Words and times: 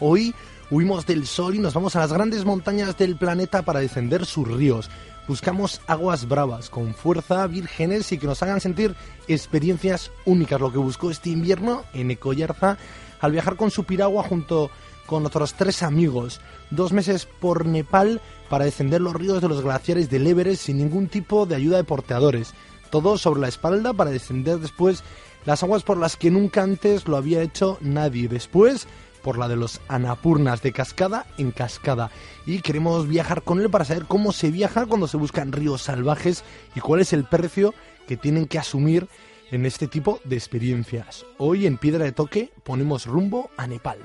Hoy 0.00 0.34
huimos 0.70 1.04
del 1.04 1.26
sol 1.26 1.54
y 1.54 1.58
nos 1.58 1.74
vamos 1.74 1.94
a 1.94 2.00
las 2.00 2.12
grandes 2.12 2.46
montañas 2.46 2.96
del 2.96 3.16
planeta 3.16 3.62
para 3.62 3.80
descender 3.80 4.24
sus 4.24 4.48
ríos. 4.48 4.88
Buscamos 5.28 5.82
aguas 5.86 6.26
bravas, 6.26 6.70
con 6.70 6.94
fuerza, 6.94 7.46
vírgenes 7.46 8.10
y 8.10 8.16
que 8.18 8.26
nos 8.26 8.42
hagan 8.42 8.62
sentir 8.62 8.96
experiencias 9.28 10.10
únicas, 10.24 10.58
lo 10.58 10.72
que 10.72 10.78
buscó 10.78 11.10
este 11.10 11.28
invierno 11.28 11.84
en 11.92 12.10
Ecoyarza 12.10 12.78
al 13.20 13.32
viajar 13.32 13.56
con 13.56 13.70
su 13.70 13.84
piragua 13.84 14.22
junto 14.22 14.70
con 15.04 15.26
otros 15.26 15.52
tres 15.52 15.82
amigos, 15.82 16.40
dos 16.70 16.92
meses 16.92 17.26
por 17.26 17.66
Nepal 17.66 18.22
para 18.48 18.64
descender 18.64 19.02
los 19.02 19.14
ríos 19.14 19.42
de 19.42 19.48
los 19.48 19.60
glaciares 19.60 20.08
del 20.08 20.26
Everest 20.26 20.62
sin 20.62 20.78
ningún 20.78 21.08
tipo 21.08 21.44
de 21.44 21.56
ayuda 21.56 21.76
de 21.76 21.84
porteadores. 21.84 22.54
Todo 22.88 23.18
sobre 23.18 23.42
la 23.42 23.48
espalda 23.48 23.92
para 23.92 24.10
descender 24.10 24.58
después 24.58 25.04
las 25.44 25.62
aguas 25.62 25.82
por 25.82 25.98
las 25.98 26.16
que 26.16 26.30
nunca 26.30 26.62
antes 26.62 27.06
lo 27.06 27.16
había 27.16 27.42
hecho 27.42 27.76
nadie. 27.80 28.28
Después 28.28 28.88
por 29.22 29.38
la 29.38 29.48
de 29.48 29.56
los 29.56 29.80
Anapurnas, 29.88 30.62
de 30.62 30.72
cascada 30.72 31.26
en 31.38 31.50
cascada. 31.50 32.10
Y 32.46 32.60
queremos 32.60 33.08
viajar 33.08 33.42
con 33.42 33.60
él 33.60 33.70
para 33.70 33.84
saber 33.84 34.04
cómo 34.04 34.32
se 34.32 34.50
viaja 34.50 34.86
cuando 34.86 35.06
se 35.06 35.16
buscan 35.16 35.52
ríos 35.52 35.82
salvajes 35.82 36.44
y 36.74 36.80
cuál 36.80 37.00
es 37.00 37.12
el 37.12 37.24
precio 37.24 37.74
que 38.06 38.16
tienen 38.16 38.46
que 38.46 38.58
asumir 38.58 39.08
en 39.50 39.66
este 39.66 39.86
tipo 39.86 40.20
de 40.24 40.36
experiencias. 40.36 41.24
Hoy 41.38 41.66
en 41.66 41.76
Piedra 41.76 42.04
de 42.04 42.12
Toque 42.12 42.52
ponemos 42.64 43.06
rumbo 43.06 43.50
a 43.56 43.66
Nepal. 43.66 43.98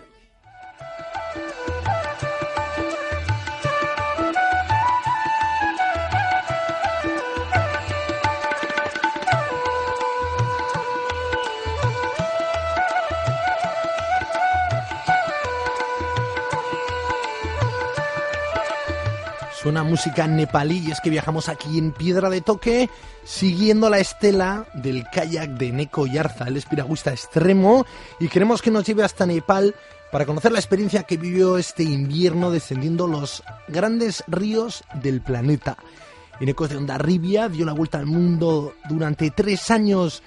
Suena 19.66 19.84
música 19.84 20.28
nepalí 20.28 20.78
y 20.86 20.92
es 20.92 21.02
que 21.02 21.10
viajamos 21.10 21.50
aquí 21.50 21.80
en 21.80 21.92
Piedra 21.92 22.30
de 22.30 22.42
Toque 22.42 22.88
siguiendo 23.24 23.90
la 23.90 23.98
estela 23.98 24.68
del 24.76 25.06
kayak 25.12 25.58
de 25.58 25.72
Neko 25.72 26.06
Yarza, 26.06 26.48
el 26.48 26.58
espiragüista 26.58 27.10
extremo, 27.10 27.84
y 28.20 28.28
queremos 28.28 28.62
que 28.62 28.70
nos 28.70 28.86
lleve 28.86 29.04
hasta 29.04 29.26
Nepal 29.26 29.74
para 30.12 30.28
conocer 30.28 30.52
la 30.52 30.60
experiencia 30.60 31.02
que 31.02 31.18
vivió 31.18 31.58
este 31.58 31.82
invierno 31.82 32.52
descendiendo 32.52 33.08
los 33.08 33.42
grandes 33.68 34.24
ríos 34.28 34.84
del 35.02 35.22
planeta. 35.22 35.78
Neko 36.40 36.66
es 36.66 36.70
de 36.70 36.78
Ondarribia, 36.78 37.50
dio 37.50 37.66
la 37.66 37.74
vuelta 37.74 37.98
al 37.98 38.06
mundo 38.06 38.76
durante 38.88 39.32
tres 39.32 39.72
años 39.72 40.22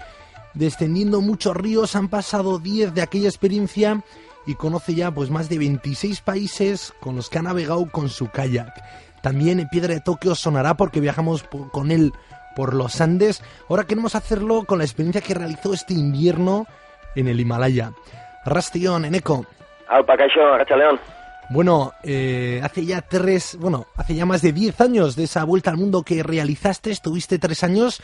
descendiendo 0.54 1.20
muchos 1.20 1.56
ríos, 1.56 1.94
han 1.94 2.08
pasado 2.08 2.58
diez 2.58 2.92
de 2.92 3.02
aquella 3.02 3.28
experiencia 3.28 4.02
y 4.46 4.56
conoce 4.56 4.96
ya 4.96 5.12
pues 5.12 5.30
más 5.30 5.48
de 5.48 5.58
26 5.58 6.22
países 6.22 6.92
con 6.98 7.14
los 7.14 7.30
que 7.30 7.38
ha 7.38 7.42
navegado 7.42 7.88
con 7.88 8.08
su 8.08 8.28
kayak. 8.28 8.74
También 9.28 9.60
en 9.60 9.68
Piedra 9.68 9.92
de 9.92 10.00
Tokio 10.00 10.34
sonará 10.34 10.72
porque 10.72 11.00
viajamos 11.00 11.42
con 11.42 11.90
él 11.90 12.14
por 12.56 12.72
los 12.72 12.98
Andes. 13.02 13.42
Ahora 13.68 13.84
queremos 13.84 14.14
hacerlo 14.14 14.64
con 14.64 14.78
la 14.78 14.84
experiencia 14.84 15.20
que 15.20 15.34
realizó 15.34 15.74
este 15.74 15.92
invierno 15.92 16.64
en 17.14 17.28
el 17.28 17.38
Himalaya. 17.38 17.92
Rastion, 18.46 19.04
Eneco. 19.04 19.44
León. 20.78 20.98
Bueno, 21.50 21.92
eh, 22.04 22.58
hace 22.64 22.86
ya 22.86 23.02
tres, 23.02 23.58
bueno, 23.60 23.88
hace 23.96 24.14
ya 24.14 24.24
más 24.24 24.40
de 24.40 24.54
diez 24.54 24.80
años 24.80 25.14
de 25.14 25.24
esa 25.24 25.44
vuelta 25.44 25.68
al 25.68 25.76
mundo 25.76 26.04
que 26.04 26.22
realizaste, 26.22 26.90
estuviste 26.90 27.38
tres 27.38 27.62
años, 27.62 28.00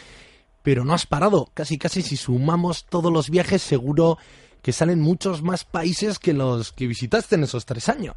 pero 0.62 0.84
no 0.84 0.92
has 0.92 1.06
parado. 1.06 1.48
Casi, 1.54 1.78
casi 1.78 2.02
si 2.02 2.18
sumamos 2.18 2.84
todos 2.84 3.10
los 3.10 3.30
viajes, 3.30 3.62
seguro 3.62 4.18
que 4.60 4.72
salen 4.72 5.00
muchos 5.00 5.40
más 5.40 5.64
países 5.64 6.18
que 6.18 6.34
los 6.34 6.72
que 6.72 6.86
visitaste 6.86 7.36
en 7.36 7.44
esos 7.44 7.64
tres 7.64 7.88
años. 7.88 8.14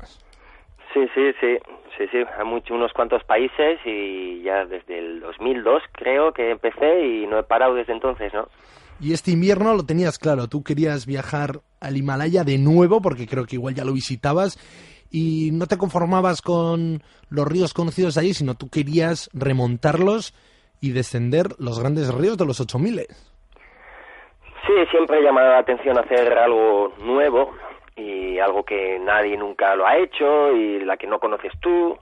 Sí, 0.98 1.08
sí, 1.14 1.32
sí. 1.40 1.58
Sí, 1.98 2.06
sí, 2.12 2.18
hay 2.38 2.46
mucho, 2.46 2.76
unos 2.76 2.94
cuantos 2.94 3.24
países 3.24 3.80
y 3.84 4.44
ya 4.44 4.66
desde 4.66 5.00
el 5.00 5.20
2002 5.20 5.82
creo 5.94 6.32
que 6.32 6.52
empecé 6.52 7.04
y 7.04 7.26
no 7.26 7.40
he 7.40 7.44
parado 7.44 7.74
desde 7.74 7.94
entonces, 7.94 8.32
¿no? 8.36 8.48
Y 9.00 9.14
este 9.14 9.32
invierno 9.32 9.74
lo 9.74 9.84
tenías 9.84 10.20
claro, 10.20 10.48
tú 10.48 10.64
querías 10.64 11.08
viajar 11.08 11.62
al 11.82 11.98
Himalaya 11.98 12.44
de 12.44 12.60
nuevo 12.60 13.02
porque 13.02 13.26
creo 13.26 13.46
que 13.46 13.56
igual 13.56 13.74
ya 13.74 13.84
lo 13.84 13.94
visitabas 13.94 14.60
y 15.12 15.50
no 15.54 15.66
te 15.66 15.78
conformabas 15.78 16.44
con 16.44 17.02
los 17.32 17.48
ríos 17.48 17.74
conocidos 17.74 18.18
allí, 18.18 18.36
sino 18.36 18.54
tú 18.54 18.70
querías 18.70 19.32
remontarlos 19.34 20.36
y 20.80 20.92
descender 20.92 21.48
los 21.58 21.80
grandes 21.80 22.14
ríos 22.14 22.38
de 22.38 22.46
los 22.46 22.60
8000. 22.62 23.08
Sí, 24.68 24.74
siempre 24.92 25.20
he 25.20 25.24
llamado 25.24 25.50
la 25.50 25.60
atención 25.60 25.98
hacer 25.98 26.32
algo 26.38 26.94
nuevo, 27.00 27.54
y 27.98 28.40
algo 28.40 28.64
que 28.64 29.00
nadie 29.00 29.36
nunca 29.36 29.76
lo 29.76 29.86
ha 29.86 29.98
hecho 29.98 30.54
y 30.54 30.80
la 30.82 30.98
que 30.98 31.08
no 31.08 31.20
conoces 31.20 31.52
tú. 31.60 31.98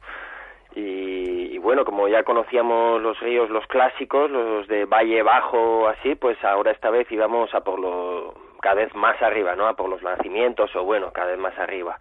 Y, 0.75 1.57
bueno, 1.59 1.85
como 1.85 2.09
ya 2.09 2.23
conocíamos 2.23 3.01
los 3.01 3.17
ríos, 3.21 3.49
los 3.49 3.65
clásicos, 3.67 4.29
los 4.29 4.67
de 4.67 4.83
Valle 4.85 5.23
Bajo, 5.23 5.87
así, 5.87 6.15
pues 6.15 6.37
ahora 6.43 6.71
esta 6.71 6.89
vez 6.89 7.09
íbamos 7.09 7.53
a 7.55 7.61
por 7.61 7.79
lo 7.79 8.35
cada 8.61 8.75
vez 8.75 8.93
más 8.93 9.21
arriba, 9.21 9.55
¿no? 9.55 9.67
A 9.67 9.75
por 9.75 9.89
los 9.89 10.03
nacimientos 10.03 10.75
o 10.75 10.83
bueno, 10.83 11.11
cada 11.13 11.31
vez 11.31 11.39
más 11.39 11.57
arriba. 11.57 11.97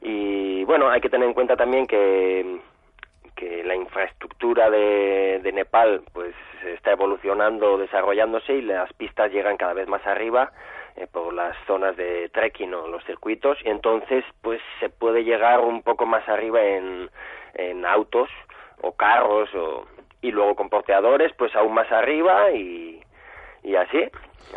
Y 0.00 0.64
bueno, 0.64 0.88
hay 0.88 1.00
que 1.00 1.10
tener 1.10 1.28
en 1.28 1.34
cuenta 1.34 1.56
también 1.56 1.86
que 1.86 2.60
que 3.36 3.64
la 3.64 3.74
infraestructura 3.74 4.68
de, 4.70 5.40
de 5.42 5.52
Nepal 5.52 6.02
pues 6.12 6.34
está 6.64 6.92
evolucionando, 6.92 7.78
desarrollándose 7.78 8.54
y 8.54 8.62
las 8.62 8.92
pistas 8.94 9.32
llegan 9.32 9.56
cada 9.56 9.72
vez 9.72 9.88
más 9.88 10.06
arriba 10.06 10.52
eh, 10.96 11.06
por 11.06 11.32
las 11.32 11.56
zonas 11.66 11.96
de 11.96 12.28
trekking 12.30 12.74
o 12.74 12.88
los 12.88 13.04
circuitos 13.04 13.58
y 13.64 13.68
entonces 13.68 14.24
pues 14.42 14.60
se 14.80 14.88
puede 14.88 15.24
llegar 15.24 15.60
un 15.60 15.82
poco 15.82 16.06
más 16.06 16.28
arriba 16.28 16.62
en, 16.62 17.10
en 17.54 17.86
autos 17.86 18.28
o 18.82 18.92
carros 18.92 19.48
o, 19.54 19.86
y 20.22 20.30
luego 20.30 20.54
con 20.54 20.68
porteadores 20.68 21.32
pues 21.38 21.54
aún 21.54 21.74
más 21.74 21.90
arriba 21.90 22.50
y, 22.52 23.00
y 23.62 23.74
así, 23.76 23.98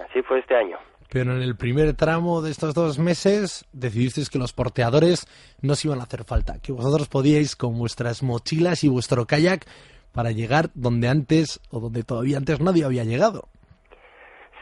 así 0.09 0.21
fue 0.23 0.39
este 0.39 0.55
año. 0.55 0.77
Pero 1.09 1.33
en 1.33 1.44
el 1.44 1.55
primer 1.55 1.94
tramo 1.94 2.41
de 2.41 2.50
estos 2.50 2.73
dos 2.73 2.97
meses 2.97 3.65
decidisteis 3.71 4.31
que 4.31 4.39
los 4.39 4.51
porteadores 4.51 5.27
no 5.61 5.75
se 5.75 5.88
iban 5.88 6.00
a 6.00 6.03
hacer 6.05 6.23
falta, 6.23 6.59
que 6.59 6.71
vosotros 6.71 7.07
podíais 7.07 7.55
con 7.55 7.77
vuestras 7.77 8.23
mochilas 8.23 8.83
y 8.83 8.88
vuestro 8.88 9.25
kayak 9.27 9.63
para 10.11 10.31
llegar 10.31 10.69
donde 10.73 11.09
antes 11.09 11.59
o 11.69 11.79
donde 11.79 12.03
todavía 12.03 12.38
antes 12.38 12.59
nadie 12.61 12.83
había 12.83 13.03
llegado. 13.03 13.47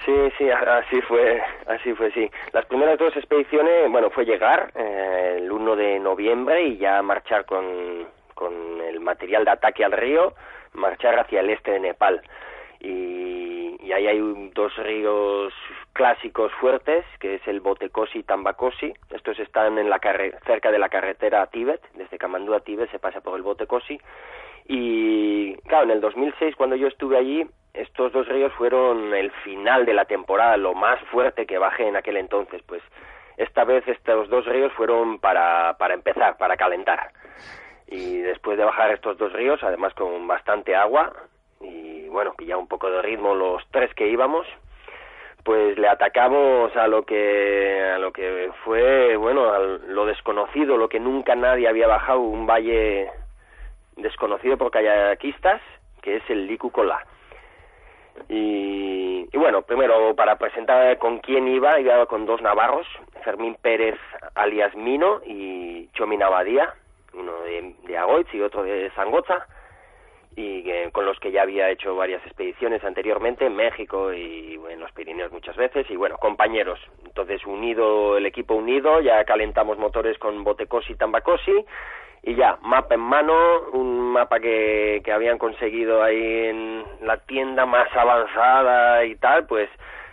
Sí, 0.06 0.13
sí, 0.38 0.50
así 0.50 1.00
fue, 1.01 1.41
así 1.67 1.94
fue, 1.94 2.12
sí. 2.12 2.29
Las 2.53 2.66
primeras 2.66 2.97
dos 2.97 3.16
expediciones, 3.16 3.89
bueno, 3.91 4.09
fue 4.09 4.25
llegar 4.25 4.72
eh, 4.75 5.35
el 5.38 5.51
1 5.51 5.75
de 5.75 6.00
noviembre 6.00 6.63
y 6.63 6.78
ya 6.78 7.01
marchar 7.03 7.45
con, 7.45 8.07
con 8.34 8.81
el 8.81 9.00
material 9.00 9.45
de 9.45 9.51
ataque 9.51 9.85
al 9.85 9.91
río, 9.91 10.34
marchar 10.73 11.19
hacia 11.19 11.42
el 11.42 11.51
este 11.51 11.71
de 11.71 11.80
Nepal. 11.80 12.21
Y, 12.80 13.92
ahí 13.94 14.07
hay 14.07 14.50
dos 14.56 14.75
ríos 14.77 15.53
clásicos 15.92 16.51
fuertes, 16.53 17.06
que 17.19 17.36
es 17.36 17.48
el 17.48 17.59
Botecosi 17.59 18.19
y 18.19 18.24
Tambacosi. 18.24 18.94
Estos 19.09 19.38
están 19.38 19.77
en 19.77 19.89
la 19.89 20.00
cerca 20.45 20.71
de 20.71 20.80
la 20.80 20.88
carretera 20.88 21.42
a 21.42 21.48
Tíbet, 21.48 21.81
desde 21.95 22.18
Kamandú 22.18 22.53
a 22.53 22.62
Tíbet 22.62 22.89
se 22.89 23.00
pasa 23.00 23.19
por 23.19 23.36
el 23.36 23.44
Botecosi. 23.44 24.00
Y 24.65 25.56
claro, 25.68 25.83
en 25.83 25.92
el 25.92 26.01
2006, 26.01 26.56
cuando 26.56 26.77
yo 26.77 26.88
estuve 26.88 27.18
allí, 27.18 27.45
estos 27.73 28.12
dos 28.12 28.27
ríos 28.27 28.51
fueron 28.53 29.13
el 29.13 29.31
final 29.44 29.85
de 29.85 29.94
la 29.94 30.06
temporada, 30.06 30.57
lo 30.57 30.73
más 30.73 31.00
fuerte 31.12 31.45
que 31.45 31.57
bajé 31.57 31.88
en 31.88 31.95
aquel 31.95 32.18
entonces, 32.18 32.62
pues 32.65 32.81
esta 33.38 33.63
vez 33.63 33.88
estos 33.88 34.29
dos 34.29 34.45
ríos 34.45 34.71
fueron 34.73 35.19
para, 35.19 35.75
para 35.77 35.94
empezar, 35.94 36.38
para 36.38 36.57
calentar. 36.57 37.12
Y 37.88 38.18
después 38.18 38.57
de 38.57 38.65
bajar 38.65 38.91
estos 38.91 39.18
dos 39.18 39.33
ríos, 39.33 39.62
además 39.63 39.94
con 39.94 40.27
bastante 40.27 40.75
agua, 40.75 41.13
y 41.59 42.07
bueno, 42.09 42.33
pillaba 42.38 42.62
un 42.62 42.68
poco 42.68 42.89
de 42.89 43.01
ritmo 43.01 43.35
los 43.35 43.63
tres 43.71 43.94
que 43.94 44.07
íbamos, 44.07 44.45
pues 45.44 45.77
le 45.77 45.88
atacamos 45.88 46.75
a 46.75 46.88
lo 46.88 47.03
que 47.03 47.81
a 47.95 47.97
lo 47.97 48.12
que 48.12 48.51
fue 48.63 49.15
bueno 49.15 49.51
a 49.51 49.59
lo 49.59 50.06
desconocido 50.06 50.77
lo 50.77 50.88
que 50.88 51.00
nunca 51.00 51.35
nadie 51.35 51.67
había 51.67 51.88
bajado 51.88 52.19
un 52.19 52.45
valle 52.45 53.09
desconocido 53.95 54.57
por 54.57 54.69
kayakistas 54.69 55.62
que 56.01 56.17
es 56.17 56.29
el 56.29 56.45
Licucola 56.45 57.03
y, 58.30 59.28
y, 59.31 59.38
bueno, 59.38 59.62
primero 59.62 60.16
para 60.16 60.38
presentar 60.38 60.98
con 60.98 61.19
quién 61.19 61.48
iba, 61.48 61.80
iba 61.80 62.06
con 62.06 62.25
dos 62.25 62.42
navarros, 62.42 62.88
Fermín 63.24 63.56
Pérez 63.62 64.00
alias 64.36 64.75
Mino 64.75 65.22
y 65.25 65.90
Chomin 65.94 66.24
Abadía, 66.24 66.74
uno 67.13 67.42
de, 67.42 67.75
de 67.84 68.28
y 68.34 68.42
otro 68.42 68.63
de 68.63 68.90
Zangoza, 68.92 69.48
y 70.36 70.63
con 70.92 71.06
los 71.06 71.19
que 71.19 71.31
ya 71.31 71.42
había 71.42 71.69
hecho 71.69 71.96
varias 71.96 72.25
expediciones 72.25 72.84
anteriormente 72.84 73.46
en 73.46 73.56
México 73.56 74.13
y 74.13 74.60
en 74.69 74.80
los 74.80 74.92
Pirineos 74.94 75.31
muchas 75.31 75.58
veces 75.58 75.90
y 75.90 75.96
bueno, 75.98 76.18
compañeros. 76.18 76.80
Entonces, 77.06 77.46
unido 77.46 78.18
el 78.18 78.25
equipo 78.25 78.56
unido, 78.56 79.02
ya 79.02 79.24
calentamos 79.25 79.78
motores 79.78 80.18
con 80.18 80.44
Botecosi 80.44 80.94
y 80.94 80.96
Tambacosi 80.96 81.66
y 82.23 82.35
ya, 82.35 82.57
mapa 82.62 82.95
en 82.95 83.01
mano, 83.01 83.33
un 83.73 84.12
mapa 84.12 84.39
que, 84.39 85.01
que 85.03 85.12
habían 85.12 85.38
conseguido 85.38 86.03
ahí 86.03 86.45
en 86.47 86.83
la 87.01 87.18
tienda 87.18 87.65
más 87.65 87.88
avanzada 87.95 89.03
y 89.06 89.15
tal, 89.15 89.47
pues 89.47 89.69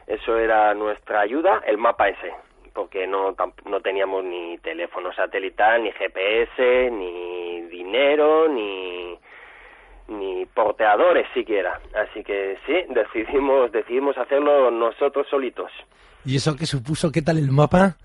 eso 0.07 0.39
era 0.39 0.73
nuestra 0.75 1.21
ayuda, 1.21 1.63
el 1.67 1.77
mapa 1.77 2.09
ese, 2.09 2.33
porque 2.73 3.07
no, 3.07 3.35
no 3.67 3.81
teníamos 3.81 4.25
ni 4.25 4.57
teléfono 4.59 5.13
satelital, 5.13 5.83
ni 5.83 5.93
GPS, 5.93 6.91
ni 6.91 7.63
dinero, 7.69 8.49
ni 8.49 9.19
ni 10.09 10.47
porteadores 10.47 11.27
siquiera. 11.35 11.79
Así 11.95 12.25
que 12.25 12.57
sí, 12.67 12.73
decidimos, 12.95 13.71
decidimos 13.71 14.17
hacerlo 14.17 14.71
nosotros 14.71 15.27
solitos. 15.29 15.71
¿Y 16.25 16.37
eso 16.37 16.57
qué 16.57 16.65
supuso? 16.65 17.13
¿Qué 17.13 17.21
tal 17.21 17.37
el 17.37 17.51
mapa? 17.51 17.97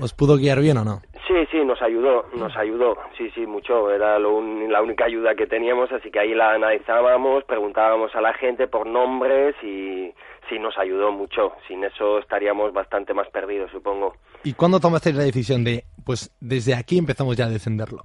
¿Os 0.00 0.12
pudo 0.12 0.36
guiar 0.36 0.60
bien 0.60 0.76
o 0.78 0.84
no? 0.84 1.00
Sí, 1.26 1.34
sí, 1.50 1.64
nos 1.64 1.80
ayudó, 1.80 2.26
nos 2.34 2.54
ayudó, 2.56 2.98
sí, 3.16 3.30
sí, 3.30 3.46
mucho. 3.46 3.90
Era 3.90 4.18
lo 4.18 4.42
la 4.68 4.82
única 4.82 5.04
ayuda 5.06 5.34
que 5.34 5.46
teníamos, 5.46 5.90
así 5.92 6.10
que 6.10 6.20
ahí 6.20 6.34
la 6.34 6.52
analizábamos, 6.52 7.44
preguntábamos 7.44 8.14
a 8.14 8.20
la 8.20 8.34
gente 8.34 8.66
por 8.66 8.86
nombres 8.86 9.54
y 9.62 10.12
sí, 10.48 10.58
nos 10.58 10.76
ayudó 10.78 11.12
mucho. 11.12 11.52
Sin 11.66 11.84
eso 11.84 12.18
estaríamos 12.18 12.72
bastante 12.72 13.14
más 13.14 13.28
perdidos, 13.30 13.70
supongo. 13.70 14.14
¿Y 14.42 14.52
cuándo 14.52 14.80
tomasteis 14.80 15.16
la 15.16 15.24
decisión 15.24 15.64
de, 15.64 15.84
pues 16.04 16.30
desde 16.40 16.74
aquí 16.74 16.98
empezamos 16.98 17.36
ya 17.36 17.46
a 17.46 17.50
descenderlo? 17.50 18.02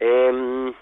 Eh, 0.00 0.72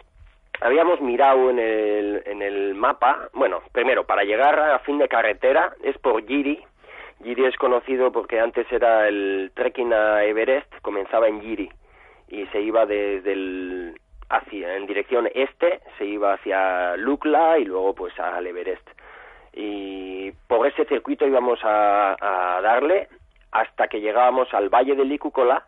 habíamos 0.62 1.00
mirado 1.00 1.50
en 1.50 1.58
el, 1.58 2.22
en 2.24 2.42
el 2.42 2.74
mapa, 2.74 3.28
bueno, 3.34 3.60
primero, 3.72 4.04
para 4.06 4.22
llegar 4.22 4.58
a 4.58 4.78
fin 4.80 4.98
de 4.98 5.08
carretera 5.08 5.74
es 5.82 5.98
por 5.98 6.24
Giri. 6.26 6.64
Giri 7.22 7.44
es 7.44 7.56
conocido 7.56 8.12
porque 8.12 8.40
antes 8.40 8.70
era 8.72 9.08
el 9.08 9.52
trekking 9.54 9.92
a 9.92 10.24
Everest, 10.24 10.72
comenzaba 10.82 11.28
en 11.28 11.40
Giri 11.40 11.70
y 12.28 12.46
se 12.46 12.60
iba 12.60 12.86
desde 12.86 13.32
el 13.32 14.00
hacia 14.28 14.76
en 14.76 14.86
dirección 14.86 15.28
este, 15.34 15.80
se 15.98 16.06
iba 16.06 16.32
hacia 16.32 16.96
Lukla 16.96 17.58
y 17.58 17.64
luego 17.64 17.94
pues 17.94 18.18
al 18.18 18.46
Everest. 18.46 18.88
Y 19.52 20.32
por 20.48 20.66
ese 20.66 20.86
circuito 20.86 21.26
íbamos 21.26 21.60
a, 21.62 22.16
darle 22.62 23.08
hasta 23.50 23.88
que 23.88 24.00
llegábamos 24.00 24.52
al 24.54 24.70
Valle 24.70 24.96
de 24.96 25.04
Licucola, 25.04 25.66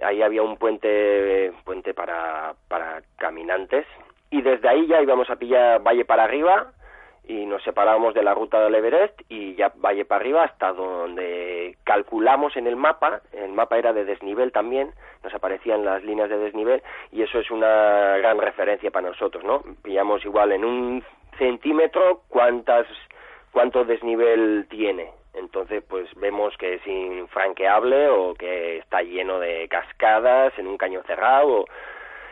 ahí 0.00 0.22
había 0.22 0.42
un 0.42 0.56
puente 0.56 1.52
puente 1.64 1.92
para, 1.92 2.54
para 2.68 3.02
caminantes 3.16 3.84
y 4.30 4.42
desde 4.42 4.68
ahí 4.68 4.86
ya 4.86 5.02
íbamos 5.02 5.28
a 5.30 5.36
pillar 5.36 5.82
valle 5.82 6.04
para 6.04 6.24
arriba 6.24 6.72
y 7.28 7.44
nos 7.44 7.62
separábamos 7.62 8.14
de 8.14 8.22
la 8.22 8.34
ruta 8.34 8.58
del 8.58 8.74
Everest 8.74 9.20
y 9.28 9.54
ya 9.54 9.70
valle 9.76 10.06
para 10.06 10.20
arriba 10.20 10.44
hasta 10.44 10.72
donde 10.72 11.76
calculamos 11.84 12.56
en 12.56 12.66
el 12.66 12.74
mapa, 12.74 13.20
el 13.32 13.52
mapa 13.52 13.78
era 13.78 13.92
de 13.92 14.06
desnivel 14.06 14.50
también, 14.50 14.92
nos 15.22 15.34
aparecían 15.34 15.84
las 15.84 16.02
líneas 16.02 16.30
de 16.30 16.38
desnivel 16.38 16.82
y 17.12 17.22
eso 17.22 17.38
es 17.38 17.50
una 17.50 18.16
gran 18.16 18.38
referencia 18.38 18.90
para 18.90 19.08
nosotros, 19.08 19.44
¿no? 19.44 19.62
Pillamos 19.82 20.24
igual 20.24 20.52
en 20.52 20.64
un 20.64 21.04
centímetro 21.38 22.22
cuántas 22.28 22.86
cuánto 23.52 23.84
desnivel 23.84 24.66
tiene. 24.70 25.10
Entonces, 25.34 25.84
pues 25.86 26.08
vemos 26.16 26.56
que 26.56 26.74
es 26.74 26.86
infranqueable 26.86 28.08
o 28.08 28.34
que 28.34 28.78
está 28.78 29.02
lleno 29.02 29.38
de 29.38 29.68
cascadas 29.68 30.58
en 30.58 30.66
un 30.66 30.78
caño 30.78 31.02
cerrado 31.06 31.66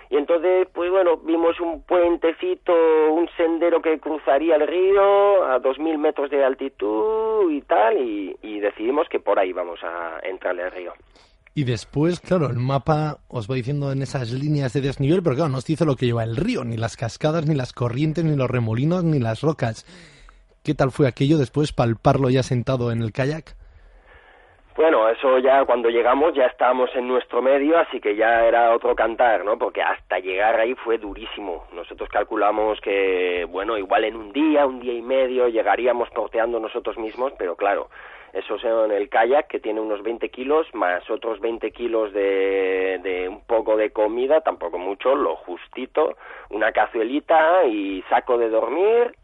y 0.09 0.17
entonces, 0.17 0.69
pues 0.73 0.91
bueno, 0.91 1.17
vimos 1.17 1.59
un 1.61 1.83
puentecito, 1.83 2.73
un 3.13 3.29
sendero 3.37 3.83
que 3.83 3.99
cruzaría 3.99 4.57
el 4.57 4.67
río 4.67 5.45
a 5.45 5.59
dos 5.59 5.79
mil 5.79 5.99
metros 5.99 6.31
de 6.31 6.45
altitud 6.45 7.51
y 7.51 7.63
tal, 7.63 7.99
y, 7.99 8.61
decidimos 8.61 9.09
que 9.09 9.21
por 9.21 9.39
ahí 9.39 9.53
vamos 9.53 9.79
a 9.85 10.19
entrarle 10.25 10.65
al 10.65 10.73
río. 10.73 10.93
Y 11.55 11.65
después, 11.65 12.21
claro, 12.21 12.49
el 12.49 12.59
mapa 12.59 13.19
os 13.29 13.51
va 13.51 13.55
diciendo 13.55 13.93
en 13.93 14.03
esas 14.03 14.33
líneas 14.33 14.73
de 14.73 14.81
desnivel, 14.81 15.23
pero 15.23 15.37
claro, 15.37 15.51
no 15.51 15.59
os 15.59 15.65
dice 15.65 15.85
lo 15.85 15.97
que 15.97 16.07
lleva 16.07 16.25
el 16.25 16.37
río, 16.37 16.65
ni 16.65 16.77
las 16.77 16.97
cascadas, 16.97 17.47
ni 17.47 17.55
las 17.55 17.73
corrientes, 17.73 18.25
ni 18.25 18.37
los 18.37 18.51
remolinos, 18.51 19.05
ni 19.05 19.19
las 19.19 19.41
rocas. 19.41 19.87
¿Qué 20.63 20.75
tal 20.75 20.91
fue 20.91 21.07
aquello 21.07 21.39
después 21.39 21.73
palparlo 21.73 22.29
ya 22.29 22.43
sentado 22.43 22.91
en 22.91 23.01
el 23.01 23.13
kayak? 23.13 23.57
Bueno, 24.77 25.09
eso 25.09 25.39
ya 25.39 25.65
cuando 25.65 25.89
llegamos 25.89 26.35
ya 26.35 26.45
estábamos 26.45 26.95
en 26.95 27.09
nuestro 27.09 27.41
medio, 27.41 27.79
así 27.79 27.99
que 27.99 28.15
ya 28.15 28.45
era 28.45 28.75
otro 28.75 28.95
cantar, 28.95 29.43
¿no? 29.43 29.57
Porque 29.57 29.81
hasta 29.81 30.19
llegar 30.19 30.61
ahí 30.61 30.75
fue 30.75 30.99
durísimo. 30.99 31.65
Nosotros 31.73 32.11
calculamos 32.11 32.79
que, 32.83 33.47
bueno, 33.49 33.79
igual 33.79 34.05
en 34.05 34.17
un 34.17 34.33
día, 34.33 34.67
un 34.67 34.79
día 34.79 34.93
y 34.93 35.01
medio 35.01 35.49
llegaríamos 35.49 36.11
porteando 36.11 36.61
nosotros 36.61 36.99
mismos, 36.99 37.33
pero 37.39 37.57
claro, 37.57 37.89
eso 38.35 38.57
es 38.57 38.65
en 38.65 38.93
el 38.93 39.09
kayak 39.09 39.47
que 39.47 39.61
tiene 39.61 39.81
unos 39.81 40.03
20 40.03 40.29
kilos 40.29 40.67
más 40.75 41.09
otros 41.09 41.41
20 41.41 41.71
kilos 41.71 42.13
de, 42.13 43.01
de 43.03 43.31
un 43.31 43.47
poco 43.47 43.79
de 43.79 43.93
comida, 43.93 44.43
tampoco 44.43 44.77
mucho, 44.77 45.15
lo 45.15 45.37
justito, 45.37 46.19
una 46.51 46.73
cazuelita 46.73 47.65
y 47.65 48.03
saco 48.11 48.37
de 48.37 48.51
dormir 48.51 49.17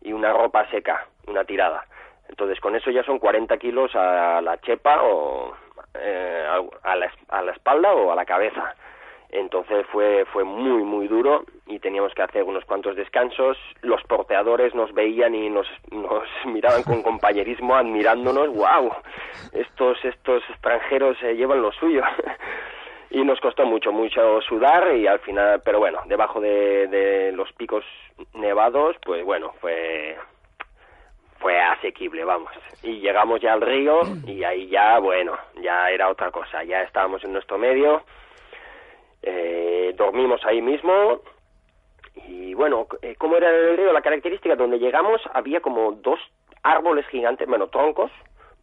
y 0.00 0.12
una 0.12 0.32
ropa 0.32 0.68
seca, 0.70 1.06
una 1.28 1.44
tirada. 1.44 1.84
Entonces, 2.30 2.60
con 2.60 2.76
eso 2.76 2.90
ya 2.90 3.02
son 3.02 3.18
40 3.18 3.58
kilos 3.58 3.94
a 3.96 4.40
la 4.40 4.56
chepa 4.60 5.02
o 5.02 5.52
eh, 5.94 6.46
a, 6.84 6.96
la, 6.96 7.12
a 7.28 7.42
la 7.42 7.52
espalda 7.52 7.92
o 7.92 8.12
a 8.12 8.14
la 8.14 8.24
cabeza. 8.24 8.74
Entonces 9.30 9.86
fue, 9.92 10.24
fue 10.32 10.44
muy, 10.44 10.82
muy 10.84 11.08
duro 11.08 11.44
y 11.66 11.78
teníamos 11.80 12.14
que 12.14 12.22
hacer 12.22 12.44
unos 12.44 12.64
cuantos 12.64 12.96
descansos. 12.96 13.58
Los 13.82 14.02
porteadores 14.04 14.74
nos 14.74 14.92
veían 14.94 15.34
y 15.34 15.50
nos, 15.50 15.66
nos 15.90 16.24
miraban 16.46 16.84
con 16.84 17.02
compañerismo, 17.02 17.74
admirándonos. 17.74 18.48
¡Wow! 18.48 18.92
Estos, 19.52 20.04
estos 20.04 20.42
extranjeros 20.50 21.18
se 21.18 21.34
llevan 21.34 21.62
lo 21.62 21.72
suyo. 21.72 22.02
y 23.10 23.24
nos 23.24 23.40
costó 23.40 23.66
mucho, 23.66 23.90
mucho 23.92 24.40
sudar 24.42 24.94
y 24.96 25.08
al 25.08 25.18
final, 25.18 25.60
pero 25.64 25.80
bueno, 25.80 26.00
debajo 26.06 26.40
de, 26.40 26.86
de 26.86 27.32
los 27.32 27.52
picos 27.54 27.84
nevados, 28.34 28.96
pues 29.04 29.24
bueno, 29.24 29.52
fue, 29.60 30.16
fue 31.40 31.58
asequible, 31.58 32.24
vamos. 32.24 32.52
Y 32.82 33.00
llegamos 33.00 33.40
ya 33.40 33.54
al 33.54 33.60
río 33.62 34.02
y 34.26 34.44
ahí 34.44 34.68
ya, 34.68 34.98
bueno, 34.98 35.36
ya 35.60 35.90
era 35.90 36.08
otra 36.08 36.30
cosa, 36.30 36.62
ya 36.62 36.82
estábamos 36.82 37.24
en 37.24 37.32
nuestro 37.32 37.58
medio, 37.58 38.02
eh, 39.22 39.92
dormimos 39.96 40.44
ahí 40.44 40.62
mismo 40.62 41.20
y 42.28 42.54
bueno, 42.54 42.86
eh, 43.02 43.16
¿cómo 43.16 43.36
era 43.36 43.50
el 43.50 43.76
río? 43.76 43.92
La 43.92 44.02
característica, 44.02 44.54
donde 44.54 44.78
llegamos 44.78 45.20
había 45.32 45.60
como 45.60 45.92
dos 45.92 46.20
árboles 46.62 47.06
gigantes, 47.08 47.48
bueno, 47.48 47.68
troncos, 47.68 48.10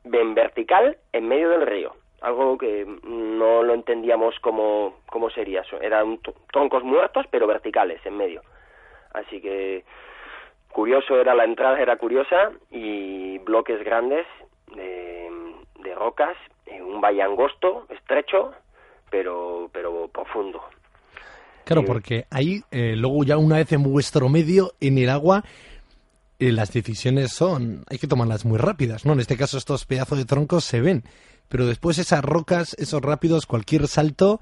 en 0.04 0.36
vertical 0.36 0.98
en 1.12 1.28
medio 1.28 1.50
del 1.50 1.66
río. 1.66 1.96
Algo 2.22 2.58
que 2.58 2.86
no 3.04 3.62
lo 3.62 3.74
entendíamos 3.74 4.40
cómo, 4.40 5.02
cómo 5.10 5.30
sería 5.30 5.62
eso. 5.62 5.80
Eran 5.82 6.20
troncos 6.52 6.84
muertos, 6.84 7.26
pero 7.30 7.46
verticales 7.46 8.04
en 8.06 8.18
medio. 8.18 8.42
Así 9.14 9.40
que 9.40 9.84
curioso 10.78 11.20
era 11.20 11.34
la 11.34 11.44
entrada, 11.44 11.80
era 11.80 11.98
curiosa 11.98 12.52
y 12.70 13.40
bloques 13.40 13.84
grandes 13.84 14.28
de, 14.76 15.96
rocas, 15.96 16.38
en 16.68 16.84
un 16.84 17.02
valle 17.02 17.24
angosto, 17.24 17.88
estrecho, 17.90 18.52
pero, 19.10 19.72
pero 19.74 20.08
profundo. 20.10 20.62
Claro, 21.64 21.84
porque 21.84 22.26
ahí, 22.30 22.62
eh, 22.70 22.94
luego 22.96 23.24
ya 23.24 23.38
una 23.38 23.56
vez 23.56 23.72
en 23.72 23.82
vuestro 23.82 24.30
medio, 24.30 24.74
en 24.80 25.00
el 25.00 25.10
agua, 25.10 25.44
eh, 26.38 26.52
las 26.52 26.72
decisiones 26.72 27.32
son, 27.34 27.84
hay 27.90 27.98
que 27.98 28.06
tomarlas 28.06 28.46
muy 28.46 28.60
rápidas, 28.60 29.04
¿no? 29.04 29.14
En 29.14 29.20
este 29.20 29.36
caso 29.36 29.58
estos 29.58 29.88
pedazos 29.88 30.20
de 30.20 30.26
troncos 30.26 30.64
se 30.64 30.80
ven, 30.80 31.02
pero 31.50 31.66
después 31.66 31.98
esas 31.98 32.24
rocas, 32.24 32.76
esos 32.78 33.02
rápidos, 33.02 33.48
cualquier 33.48 33.88
salto, 33.88 34.40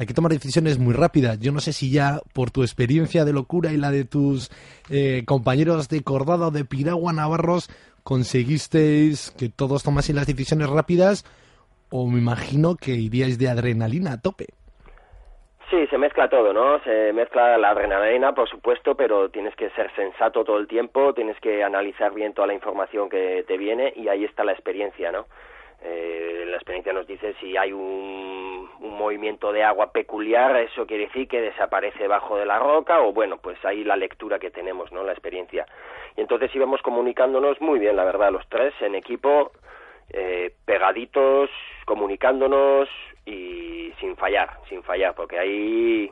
hay 0.00 0.06
que 0.06 0.14
tomar 0.14 0.32
decisiones 0.32 0.78
muy 0.78 0.94
rápidas. 0.94 1.38
Yo 1.40 1.52
no 1.52 1.60
sé 1.60 1.74
si 1.74 1.92
ya 1.92 2.20
por 2.32 2.50
tu 2.50 2.62
experiencia 2.62 3.26
de 3.26 3.34
locura 3.34 3.70
y 3.70 3.76
la 3.76 3.90
de 3.90 4.06
tus 4.06 4.50
eh, 4.90 5.24
compañeros 5.26 5.90
de 5.90 6.02
Cordada 6.02 6.46
o 6.46 6.50
de 6.50 6.64
Piragua 6.64 7.12
Navarros 7.12 7.68
conseguisteis 8.02 9.30
que 9.38 9.50
todos 9.50 9.82
tomasen 9.82 10.16
las 10.16 10.26
decisiones 10.26 10.70
rápidas 10.70 11.26
o 11.90 12.06
me 12.06 12.18
imagino 12.18 12.76
que 12.76 12.92
iríais 12.92 13.38
de 13.38 13.50
adrenalina 13.50 14.12
a 14.12 14.20
tope. 14.22 14.46
Sí, 15.68 15.86
se 15.88 15.98
mezcla 15.98 16.30
todo, 16.30 16.54
¿no? 16.54 16.82
Se 16.82 17.12
mezcla 17.12 17.58
la 17.58 17.68
adrenalina, 17.68 18.34
por 18.34 18.48
supuesto, 18.48 18.94
pero 18.94 19.28
tienes 19.28 19.54
que 19.54 19.68
ser 19.70 19.94
sensato 19.94 20.44
todo 20.44 20.56
el 20.56 20.66
tiempo, 20.66 21.12
tienes 21.12 21.38
que 21.40 21.62
analizar 21.62 22.14
bien 22.14 22.32
toda 22.32 22.46
la 22.46 22.54
información 22.54 23.10
que 23.10 23.44
te 23.46 23.58
viene 23.58 23.92
y 23.94 24.08
ahí 24.08 24.24
está 24.24 24.44
la 24.44 24.52
experiencia, 24.52 25.12
¿no? 25.12 25.26
Eh, 25.82 26.44
la 26.46 26.56
experiencia 26.56 26.92
nos 26.92 27.06
dice 27.06 27.34
si 27.40 27.56
hay 27.56 27.72
un, 27.72 28.68
un, 28.80 28.98
movimiento 28.98 29.50
de 29.50 29.62
agua 29.62 29.92
peculiar, 29.92 30.54
eso 30.56 30.86
quiere 30.86 31.06
decir 31.06 31.26
que 31.26 31.40
desaparece 31.40 32.06
bajo 32.06 32.36
de 32.36 32.44
la 32.44 32.58
roca 32.58 33.00
o 33.00 33.12
bueno, 33.12 33.38
pues 33.38 33.62
ahí 33.64 33.82
la 33.82 33.96
lectura 33.96 34.38
que 34.38 34.50
tenemos, 34.50 34.92
¿no? 34.92 35.02
La 35.04 35.12
experiencia. 35.12 35.66
Y 36.16 36.20
entonces 36.20 36.54
íbamos 36.54 36.82
comunicándonos 36.82 37.60
muy 37.62 37.78
bien, 37.78 37.96
la 37.96 38.04
verdad, 38.04 38.30
los 38.30 38.46
tres 38.50 38.74
en 38.80 38.94
equipo 38.94 39.52
eh, 40.10 40.52
pegaditos, 40.64 41.50
comunicándonos 41.86 42.88
y 43.24 43.92
sin 44.00 44.16
fallar, 44.16 44.58
sin 44.68 44.82
fallar, 44.82 45.14
porque 45.14 45.38
ahí 45.38 46.10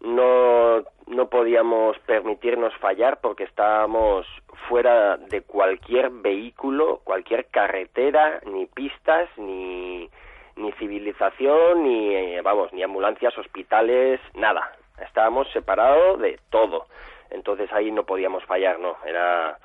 no, 0.00 0.82
no 1.06 1.28
podíamos 1.28 1.98
permitirnos 2.00 2.74
fallar 2.76 3.20
porque 3.20 3.44
estábamos 3.44 4.26
fuera 4.68 5.16
de 5.16 5.42
cualquier 5.42 6.10
vehículo, 6.10 7.00
cualquier 7.04 7.46
carretera, 7.46 8.40
ni 8.46 8.66
pistas, 8.66 9.28
ni, 9.36 10.08
ni 10.56 10.72
civilización, 10.72 11.82
ni, 11.82 12.14
eh, 12.14 12.40
vamos, 12.42 12.72
ni 12.72 12.82
ambulancias, 12.82 13.36
hospitales, 13.36 14.20
nada. 14.34 14.72
Estábamos 15.04 15.50
separados 15.52 16.20
de 16.20 16.38
todo. 16.50 16.86
Entonces 17.30 17.72
ahí 17.72 17.90
no 17.90 18.04
podíamos 18.04 18.44
fallar, 18.44 18.78
¿no? 18.78 18.96
Era, 19.06 19.58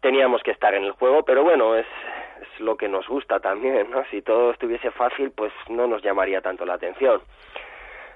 teníamos 0.00 0.42
que 0.42 0.50
estar 0.50 0.74
en 0.74 0.84
el 0.84 0.92
juego, 0.92 1.24
pero 1.24 1.42
bueno, 1.42 1.76
es, 1.76 1.86
es 2.40 2.60
lo 2.60 2.76
que 2.76 2.88
nos 2.88 3.06
gusta 3.08 3.40
también, 3.40 3.90
¿no? 3.90 4.04
Si 4.10 4.22
todo 4.22 4.52
estuviese 4.52 4.90
fácil, 4.90 5.30
pues 5.30 5.52
no 5.68 5.86
nos 5.86 6.02
llamaría 6.02 6.40
tanto 6.40 6.64
la 6.64 6.74
atención. 6.74 7.20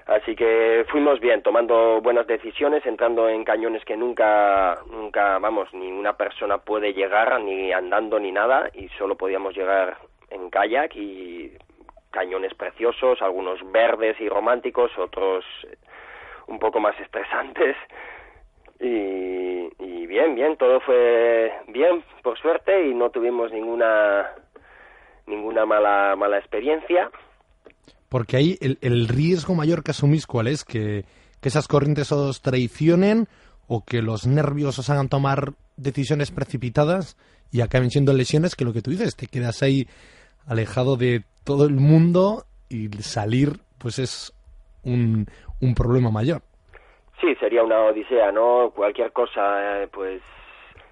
Así 0.07 0.37
que 0.37 0.85
fuimos 0.87 1.19
bien, 1.19 1.43
tomando 1.43 1.99
buenas 1.99 2.25
decisiones, 2.27 2.85
entrando 2.85 3.27
en 3.27 3.43
cañones 3.43 3.83
que 3.83 3.97
nunca, 3.97 4.79
nunca, 4.89 5.37
vamos, 5.37 5.73
ni 5.73 5.91
una 5.91 6.15
persona 6.15 6.59
puede 6.59 6.93
llegar, 6.93 7.41
ni 7.41 7.73
andando 7.73 8.17
ni 8.17 8.31
nada, 8.31 8.69
y 8.73 8.87
solo 8.97 9.17
podíamos 9.17 9.53
llegar 9.53 9.97
en 10.29 10.49
kayak 10.49 10.95
y 10.95 11.51
cañones 12.11 12.53
preciosos, 12.53 13.21
algunos 13.21 13.59
verdes 13.69 14.17
y 14.21 14.29
románticos, 14.29 14.97
otros 14.97 15.43
un 16.47 16.57
poco 16.57 16.79
más 16.79 16.97
estresantes. 17.01 17.75
Y, 18.79 19.67
y 19.79 20.07
bien, 20.07 20.35
bien, 20.35 20.55
todo 20.55 20.79
fue 20.79 21.51
bien, 21.67 22.01
por 22.23 22.39
suerte, 22.39 22.87
y 22.87 22.93
no 22.93 23.09
tuvimos 23.09 23.51
ninguna 23.51 24.31
ninguna 25.25 25.65
mala 25.65 26.15
mala 26.15 26.37
experiencia 26.37 27.11
porque 28.09 28.37
ahí 28.37 28.57
el, 28.61 28.77
el, 28.81 29.07
riesgo 29.07 29.55
mayor 29.55 29.83
que 29.83 29.91
asumís, 29.91 30.27
¿cuál 30.27 30.47
es? 30.47 30.63
Que, 30.63 31.05
que 31.41 31.49
esas 31.49 31.67
corrientes 31.67 32.11
os 32.11 32.41
traicionen 32.41 33.27
o 33.67 33.83
que 33.83 34.01
los 34.01 34.25
nervios 34.25 34.79
os 34.79 34.89
hagan 34.89 35.09
tomar 35.09 35.53
decisiones 35.75 36.31
precipitadas 36.31 37.17
y 37.51 37.61
acaben 37.61 37.91
siendo 37.91 38.13
lesiones 38.13 38.55
que 38.55 38.65
lo 38.65 38.73
que 38.73 38.81
tú 38.81 38.91
dices, 38.91 39.15
te 39.15 39.27
quedas 39.27 39.61
ahí 39.61 39.87
alejado 40.47 40.95
de 40.95 41.23
todo 41.43 41.65
el 41.65 41.75
mundo 41.75 42.45
y 42.69 42.89
salir 43.01 43.59
pues 43.77 43.99
es 43.99 44.33
un, 44.83 45.27
un 45.61 45.75
problema 45.75 46.09
mayor. 46.09 46.41
Sí, 47.21 47.35
sería 47.39 47.63
una 47.63 47.85
odisea, 47.85 48.31
¿no? 48.31 48.71
Cualquier 48.75 49.11
cosa, 49.11 49.83
eh, 49.83 49.87
pues 49.87 50.21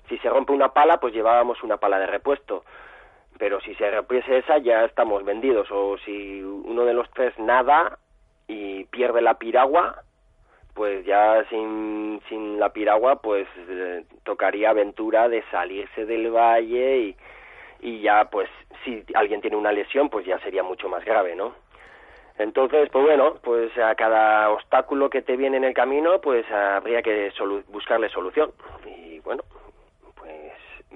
si 0.10 0.17
se 0.17 0.29
rompe 0.29 0.53
una 0.53 0.69
pala, 0.69 0.98
pues 0.98 1.13
llevábamos 1.13 1.62
una 1.63 1.77
pala 1.77 2.00
de 2.00 2.07
repuesto 2.07 2.63
pero 3.37 3.59
si 3.61 3.75
se 3.75 3.89
rompiese 3.91 4.37
esa 4.37 4.57
ya 4.57 4.85
estamos 4.85 5.23
vendidos. 5.23 5.69
O 5.71 5.97
si 5.99 6.41
uno 6.41 6.85
de 6.85 6.93
los 6.93 7.09
tres 7.11 7.37
nada 7.39 7.97
y 8.47 8.85
pierde 8.85 9.21
la 9.21 9.35
piragua 9.35 10.03
pues 10.73 11.05
ya 11.05 11.45
sin, 11.49 12.21
sin 12.27 12.59
la 12.59 12.69
piragua 12.69 13.21
pues 13.21 13.47
eh, 13.69 14.03
tocaría 14.23 14.71
aventura 14.71 15.29
de 15.29 15.41
salirse 15.49 16.05
del 16.05 16.29
valle 16.29 16.97
y, 16.97 17.15
y 17.79 18.01
ya 18.01 18.25
pues 18.29 18.49
si 18.83 19.03
alguien 19.13 19.39
tiene 19.39 19.55
una 19.55 19.71
lesión 19.71 20.09
pues 20.09 20.25
ya 20.25 20.37
sería 20.39 20.63
mucho 20.63 20.89
más 20.89 21.03
grave 21.05 21.33
no 21.33 21.55
entonces 22.37 22.89
pues 22.91 23.05
bueno 23.05 23.35
pues 23.41 23.75
a 23.77 23.95
cada 23.95 24.49
obstáculo 24.49 25.09
que 25.09 25.21
te 25.21 25.37
viene 25.37 25.57
en 25.57 25.63
el 25.63 25.73
camino 25.73 26.19
pues 26.19 26.49
habría 26.51 27.01
que 27.01 27.31
buscarle 27.69 28.09
solución. 28.09 28.51
Y 28.85 29.19
bueno 29.19 29.43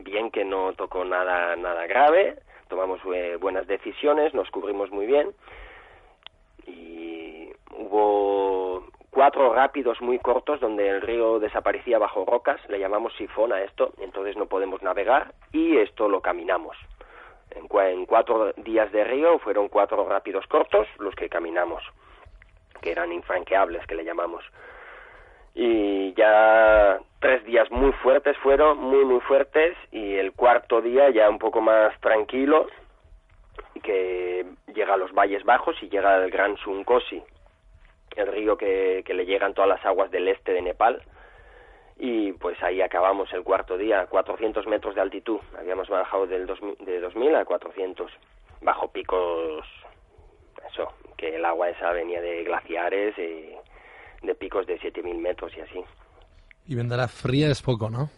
bien 0.04 0.32
que 0.32 0.46
no 0.46 0.74
tocó 0.74 1.06
nada, 1.06 1.56
nada 1.56 1.86
grave, 1.88 2.38
tomamos 2.68 3.00
eh, 3.14 3.38
buenas 3.40 3.68
decisiones, 3.68 4.34
nos 4.34 4.50
cubrimos 4.50 4.92
muy 4.92 5.06
bien. 5.06 5.34
Y 6.66 7.52
hubo 7.76 8.86
cuatro 9.10 9.54
rápidos 9.54 10.00
muy 10.02 10.20
cortos 10.20 10.60
donde 10.60 10.88
el 10.90 11.02
río 11.02 11.40
desaparecía 11.40 12.00
bajo 12.00 12.26
rocas, 12.26 12.62
le 12.70 12.80
llamamos 12.80 13.14
sifón 13.18 13.52
a 13.52 13.62
esto, 13.62 13.94
entonces 14.00 14.38
no 14.38 14.46
podemos 14.46 14.82
navegar 14.82 15.34
y 15.52 15.78
esto 15.78 16.08
lo 16.08 16.22
caminamos. 16.22 16.78
En, 17.52 17.68
en 17.88 18.06
cuatro 18.06 18.54
días 18.54 18.92
de 18.92 19.04
río 19.04 19.40
fueron 19.40 19.68
cuatro 19.70 20.08
rápidos 20.08 20.46
cortos 20.48 20.88
los 21.00 21.16
que 21.16 21.30
caminamos, 21.30 21.84
que 22.82 22.92
eran 22.92 23.12
infranqueables, 23.12 23.86
que 23.88 23.96
le 23.96 24.06
llamamos 24.06 24.44
y 25.62 26.14
ya 26.14 27.00
tres 27.20 27.44
días 27.44 27.70
muy 27.70 27.92
fuertes 27.92 28.38
fueron, 28.38 28.78
muy 28.78 29.04
muy 29.04 29.20
fuertes 29.20 29.76
y 29.92 30.16
el 30.16 30.32
cuarto 30.32 30.82
día 30.82 31.10
ya 31.10 31.30
un 31.30 31.38
poco 31.38 31.60
más 31.60 32.00
tranquilo 32.00 32.68
que 33.84 34.46
llega 34.74 34.94
a 34.94 34.98
los 34.98 35.12
valles 35.12 35.44
bajos 35.44 35.76
y 35.82 35.90
llega 35.90 36.16
al 36.16 36.32
Gran 36.32 36.56
Sunkosi, 36.56 37.22
el 38.16 38.28
río 38.28 38.56
que, 38.56 39.04
que 39.06 39.14
le 39.14 39.26
llegan 39.26 39.54
todas 39.54 39.70
las 39.70 39.86
aguas 39.86 40.10
del 40.12 40.30
este 40.30 40.54
de 40.54 40.62
Nepal. 40.62 41.02
Y 41.98 42.32
pues 42.34 42.62
ahí 42.64 42.82
acabamos 42.82 43.32
el 43.34 43.44
cuarto 43.44 43.78
día, 43.78 44.06
400 44.06 44.66
metros 44.66 44.96
de 44.96 45.02
altitud, 45.02 45.42
habíamos 45.58 45.90
bajado 45.90 46.26
del 46.26 46.48
de 46.80 47.00
2000 47.02 47.36
a 47.36 47.44
400, 47.44 48.10
bajo 48.62 48.88
picos, 48.94 49.66
eso, 50.72 50.94
que 51.18 51.36
el 51.36 51.44
agua 51.44 51.70
esa 51.70 51.92
venía 51.92 52.22
de 52.22 52.46
glaciares 52.46 53.18
y 53.18 53.58
de 54.22 54.36
picos 54.36 54.66
de 54.68 54.80
7.000 54.80 55.18
metros 55.18 55.52
y 55.58 55.62
así. 55.62 55.84
Y 56.66 56.76
vendrá 56.76 57.08
fría 57.08 57.50
es 57.50 57.62
poco, 57.62 57.90
¿no? 57.90 58.10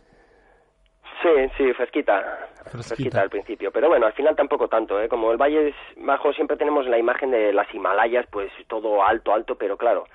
Sí, 1.22 1.30
sí, 1.56 1.72
fresquita, 1.74 2.50
fresquita, 2.66 3.22
al 3.22 3.30
principio, 3.30 3.72
pero 3.72 3.90
bueno, 3.90 4.08
al 4.08 4.14
final 4.14 4.36
tampoco 4.36 4.68
tanto, 4.68 5.00
¿eh? 5.00 5.08
Como 5.08 5.32
el 5.32 5.38
Valle 5.38 5.70
es 5.70 5.76
bajo, 5.98 6.34
siempre 6.34 6.58
tenemos 6.58 6.88
la 6.88 6.98
imagen 6.98 7.30
de 7.30 7.54
las 7.54 7.72
Himalayas, 7.74 8.26
pues 8.32 8.52
todo 8.68 9.06
alto, 9.06 9.32
alto, 9.32 9.56
pero 9.56 9.78
claro, 9.78 10.06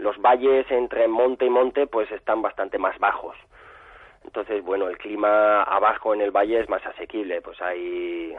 los 0.00 0.18
valles 0.20 0.70
entre 0.70 1.08
monte 1.08 1.46
y 1.46 1.50
monte, 1.50 1.86
pues 1.86 2.10
están 2.10 2.42
bastante 2.42 2.78
más 2.78 2.98
bajos. 2.98 3.36
Entonces, 4.24 4.62
bueno, 4.62 4.88
el 4.88 4.98
clima 4.98 5.62
abajo 5.62 6.12
en 6.12 6.20
el 6.20 6.30
valle 6.30 6.60
es 6.60 6.68
más 6.68 6.84
asequible, 6.84 7.40
pues 7.40 7.60
hay, 7.62 8.34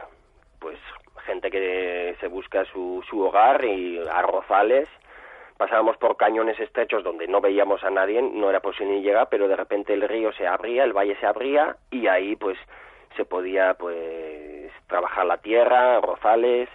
pues, 0.60 0.78
gente 1.26 1.50
que 1.50 2.16
se 2.20 2.28
busca 2.28 2.64
su, 2.66 3.02
su 3.08 3.20
hogar 3.20 3.64
y 3.64 3.98
arrozales 4.08 4.88
pasábamos 5.62 5.96
por 5.96 6.16
cañones 6.16 6.58
estrechos 6.58 7.04
donde 7.04 7.28
no 7.28 7.40
veíamos 7.40 7.84
a 7.84 7.90
nadie, 7.90 8.20
no 8.20 8.50
era 8.50 8.58
posible 8.58 8.94
ni 8.94 9.00
llegar, 9.00 9.28
pero 9.30 9.46
de 9.46 9.54
repente 9.54 9.94
el 9.94 10.02
río 10.08 10.32
se 10.32 10.44
abría, 10.44 10.82
el 10.82 10.92
valle 10.92 11.16
se 11.20 11.26
abría 11.26 11.76
y 11.88 12.08
ahí 12.08 12.34
pues 12.34 12.58
se 13.16 13.24
podía 13.24 13.74
pues 13.74 14.72
trabajar 14.88 15.24
la 15.24 15.36
tierra, 15.36 16.00
rozales. 16.00 16.68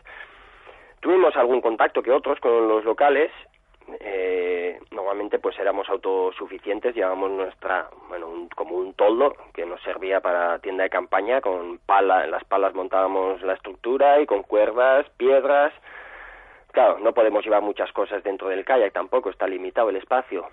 Tuvimos 1.01 1.35
algún 1.35 1.59
contacto 1.59 2.01
que 2.01 2.13
otros 2.13 2.39
con 2.39 2.69
los 2.69 2.85
locales. 2.85 3.29
Eh, 3.99 4.79
normalmente 4.91 5.37
pues 5.37 5.59
éramos 5.59 5.89
autosuficientes, 5.89 6.95
llevábamos 6.95 7.31
nuestra, 7.31 7.89
bueno, 8.07 8.47
como 8.55 8.77
un 8.77 8.93
toldo 8.93 9.35
que 9.53 9.65
nos 9.65 9.81
servía 9.81 10.21
para 10.21 10.59
tienda 10.59 10.83
de 10.83 10.89
campaña, 10.89 11.41
con 11.41 11.77
pala, 11.79 12.23
en 12.23 12.31
las 12.31 12.45
palas 12.45 12.73
montábamos 12.73 13.41
la 13.41 13.55
estructura 13.55 14.21
y 14.21 14.25
con 14.25 14.43
cuerdas, 14.43 15.09
piedras, 15.17 15.73
No 16.77 17.11
podemos 17.11 17.43
llevar 17.43 17.63
muchas 17.63 17.91
cosas 17.91 18.23
dentro 18.23 18.49
del 18.49 18.63
kayak 18.63 18.93
tampoco, 18.93 19.31
está 19.31 19.47
limitado 19.47 19.89
el 19.89 19.95
espacio, 19.95 20.47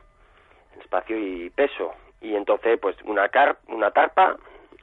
espacio 0.80 1.18
y 1.18 1.50
peso. 1.50 1.92
Y 2.22 2.34
entonces, 2.34 2.78
pues 2.80 2.96
una, 3.04 3.28
car 3.28 3.58
una 3.68 3.90
tarpa 3.90 4.36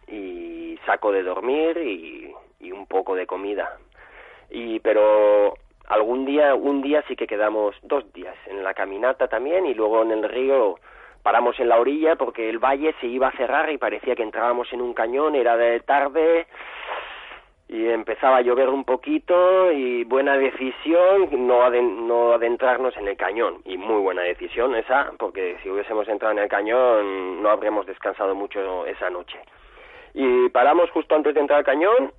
y 0.07 0.79
saco 0.85 1.11
de 1.11 1.23
dormir 1.23 1.77
y, 1.77 2.31
y 2.59 2.71
un 2.71 2.85
poco 2.85 3.15
de 3.15 3.25
comida. 3.25 3.79
Y 4.51 4.79
pero 4.81 5.55
algún 5.87 6.25
día, 6.25 6.53
un 6.53 6.83
día 6.83 7.03
sí 7.07 7.15
que 7.15 7.25
quedamos 7.25 7.75
dos 7.81 8.11
días 8.13 8.35
en 8.45 8.63
la 8.63 8.75
caminata 8.75 9.27
también 9.27 9.65
y 9.65 9.73
luego 9.73 10.03
en 10.03 10.11
el 10.11 10.29
río 10.29 10.75
paramos 11.23 11.59
en 11.59 11.69
la 11.69 11.79
orilla 11.79 12.15
porque 12.17 12.49
el 12.49 12.59
valle 12.59 12.93
se 13.01 13.07
iba 13.07 13.29
a 13.29 13.37
cerrar 13.37 13.71
y 13.71 13.77
parecía 13.77 14.15
que 14.15 14.23
entrábamos 14.23 14.71
en 14.73 14.81
un 14.81 14.93
cañón, 14.93 15.35
era 15.35 15.57
de 15.57 15.79
tarde 15.79 16.45
y 17.71 17.87
empezaba 17.87 18.37
a 18.37 18.41
llover 18.41 18.67
un 18.67 18.83
poquito 18.83 19.71
y 19.71 20.03
buena 20.03 20.37
decisión 20.37 21.29
no, 21.47 21.69
no 21.69 22.33
adentrarnos 22.33 22.97
en 22.97 23.07
el 23.07 23.15
cañón. 23.15 23.61
Y 23.63 23.77
muy 23.77 24.01
buena 24.01 24.23
decisión 24.23 24.75
esa 24.75 25.13
porque 25.17 25.57
si 25.63 25.69
hubiésemos 25.69 26.05
entrado 26.09 26.33
en 26.33 26.39
el 26.39 26.49
cañón 26.49 27.41
no 27.41 27.49
habríamos 27.49 27.85
descansado 27.85 28.35
mucho 28.35 28.85
esa 28.87 29.09
noche. 29.09 29.39
Y 30.13 30.49
paramos 30.49 30.91
justo 30.91 31.15
antes 31.15 31.33
de 31.33 31.39
entrar 31.39 31.59
al 31.59 31.65
cañón 31.65 32.11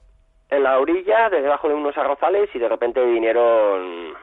en 0.48 0.62
la 0.62 0.78
orilla 0.78 1.28
debajo 1.28 1.68
de 1.68 1.74
unos 1.74 1.98
arrozales 1.98 2.48
y 2.54 2.58
de 2.58 2.68
repente 2.70 3.04
vinieron 3.04 4.14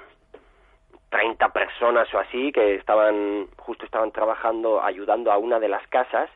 30 1.09 1.48
personas 1.50 2.12
o 2.12 2.17
así 2.17 2.51
que 2.51 2.74
estaban 2.74 3.45
justo 3.55 3.86
estaban 3.86 4.12
trabajando 4.12 4.81
ayudando 4.81 5.31
a 5.31 5.38
una 5.38 5.59
de 5.59 5.69
las 5.69 5.86
casas 5.89 6.27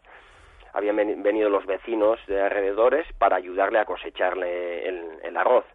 habían 0.73 0.95
venido 0.95 1.49
los 1.49 1.65
vecinos 1.65 2.19
de 2.27 2.41
alrededores 2.41 3.05
para 3.17 3.37
ayudarle 3.37 3.79
a 3.79 3.85
cosecharle 3.85 4.87
el, 4.87 5.37
arroz. 5.37 5.65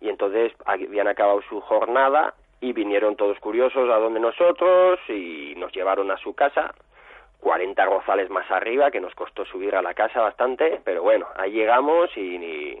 Y 0.00 0.08
entonces 0.08 0.52
habían 0.64 1.08
acabado 1.08 1.42
su 1.42 1.60
jornada 1.60 2.34
y 2.60 2.72
vinieron 2.72 3.16
todos 3.16 3.38
curiosos 3.40 3.90
a 3.90 3.98
donde 3.98 4.20
nosotros 4.20 4.98
y 5.08 5.54
nos 5.56 5.72
llevaron 5.72 6.10
a 6.10 6.16
su 6.16 6.34
casa, 6.34 6.74
40 7.40 7.82
arrozales 7.82 8.30
más 8.30 8.50
arriba, 8.50 8.90
que 8.90 9.00
nos 9.00 9.14
costó 9.14 9.44
subir 9.44 9.76
a 9.76 9.82
la 9.82 9.92
casa 9.92 10.20
bastante, 10.20 10.80
pero 10.84 11.02
bueno, 11.02 11.26
ahí 11.36 11.52
llegamos 11.52 12.10
y, 12.16 12.80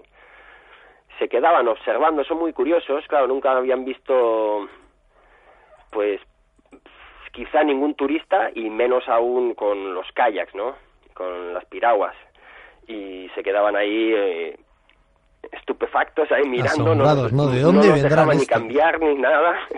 se 1.18 1.28
quedaban 1.28 1.68
observando, 1.68 2.24
son 2.24 2.38
muy 2.38 2.52
curiosos, 2.52 3.06
claro, 3.06 3.28
nunca 3.28 3.52
habían 3.52 3.84
visto, 3.84 4.68
pues, 5.90 6.20
quizá 7.30 7.62
ningún 7.62 7.94
turista 7.94 8.50
y 8.54 8.68
menos 8.70 9.08
aún 9.08 9.54
con 9.54 9.94
los 9.94 10.10
kayaks, 10.12 10.54
¿no? 10.54 10.74
Con 11.14 11.54
las 11.54 11.64
piraguas. 11.66 12.14
Y 12.86 13.28
se 13.34 13.42
quedaban 13.42 13.76
ahí 13.76 14.12
eh, 14.14 14.58
estupefactos 15.52 16.30
ahí 16.32 16.46
mirando, 16.48 16.94
no, 16.94 17.04
¿no? 17.32 17.46
¿De 17.48 17.60
dónde 17.60 17.82
no 17.88 17.88
nos 17.90 18.02
dejaban 18.02 18.36
ni 18.38 18.46
cambiar 18.46 19.00
ni 19.00 19.14
nada. 19.16 19.58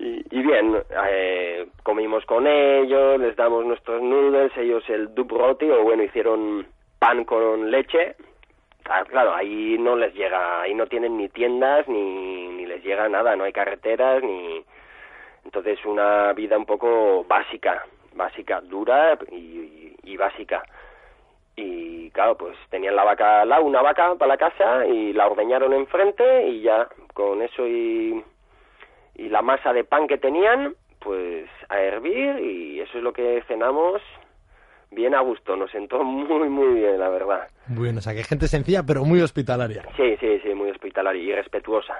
Y, 0.00 0.24
y 0.30 0.42
bien, 0.42 0.80
eh, 1.10 1.66
comimos 1.82 2.24
con 2.24 2.46
ellos, 2.46 3.18
les 3.18 3.34
damos 3.34 3.66
nuestros 3.66 4.00
noodles, 4.00 4.56
ellos 4.56 4.84
el 4.88 5.12
dub 5.12 5.28
roti, 5.36 5.68
o 5.68 5.82
bueno, 5.82 6.04
hicieron 6.04 6.68
pan 7.00 7.24
con 7.24 7.68
leche. 7.68 8.14
Ah, 8.88 9.02
Claro, 9.08 9.34
ahí 9.34 9.76
no 9.76 9.96
les 9.96 10.14
llega, 10.14 10.60
ahí 10.62 10.72
no 10.72 10.86
tienen 10.86 11.16
ni 11.16 11.28
tiendas, 11.28 11.88
ni, 11.88 12.46
ni 12.46 12.64
les 12.64 12.80
llega 12.84 13.08
nada, 13.08 13.34
no 13.34 13.42
hay 13.42 13.52
carreteras, 13.52 14.22
ni... 14.22 14.62
Entonces 15.44 15.84
una 15.84 16.32
vida 16.32 16.56
un 16.56 16.66
poco 16.66 17.24
básica, 17.24 17.84
básica, 18.14 18.60
dura 18.60 19.18
y, 19.32 19.34
y- 19.36 19.77
y 20.08 20.16
básica. 20.16 20.62
Y 21.56 22.10
claro, 22.10 22.36
pues 22.36 22.56
tenían 22.70 22.96
la 22.96 23.04
vaca 23.04 23.44
lado, 23.44 23.64
una 23.64 23.82
vaca 23.82 24.14
para 24.14 24.34
la 24.34 24.38
casa 24.38 24.86
y 24.86 25.12
la 25.12 25.26
ordeñaron 25.26 25.72
enfrente 25.72 26.48
y 26.48 26.62
ya 26.62 26.88
con 27.14 27.42
eso 27.42 27.66
y, 27.66 28.22
y 29.16 29.28
la 29.28 29.42
masa 29.42 29.72
de 29.72 29.84
pan 29.84 30.06
que 30.06 30.18
tenían, 30.18 30.74
pues 31.00 31.48
a 31.68 31.80
hervir 31.80 32.38
y 32.38 32.80
eso 32.80 32.98
es 32.98 33.04
lo 33.04 33.12
que 33.12 33.42
cenamos 33.48 34.00
bien 34.90 35.14
a 35.14 35.20
gusto. 35.20 35.56
Nos 35.56 35.70
sentó 35.70 36.02
muy, 36.04 36.48
muy 36.48 36.80
bien, 36.80 36.98
la 36.98 37.08
verdad. 37.08 37.48
Bueno, 37.66 37.98
o 37.98 38.00
sea, 38.00 38.14
que 38.14 38.24
gente 38.24 38.46
sencilla, 38.46 38.82
pero 38.86 39.04
muy 39.04 39.20
hospitalaria. 39.20 39.82
Sí, 39.96 40.16
sí, 40.20 40.40
sí, 40.42 40.54
muy 40.54 40.70
hospitalaria 40.70 41.22
y 41.22 41.32
respetuosa. 41.34 41.94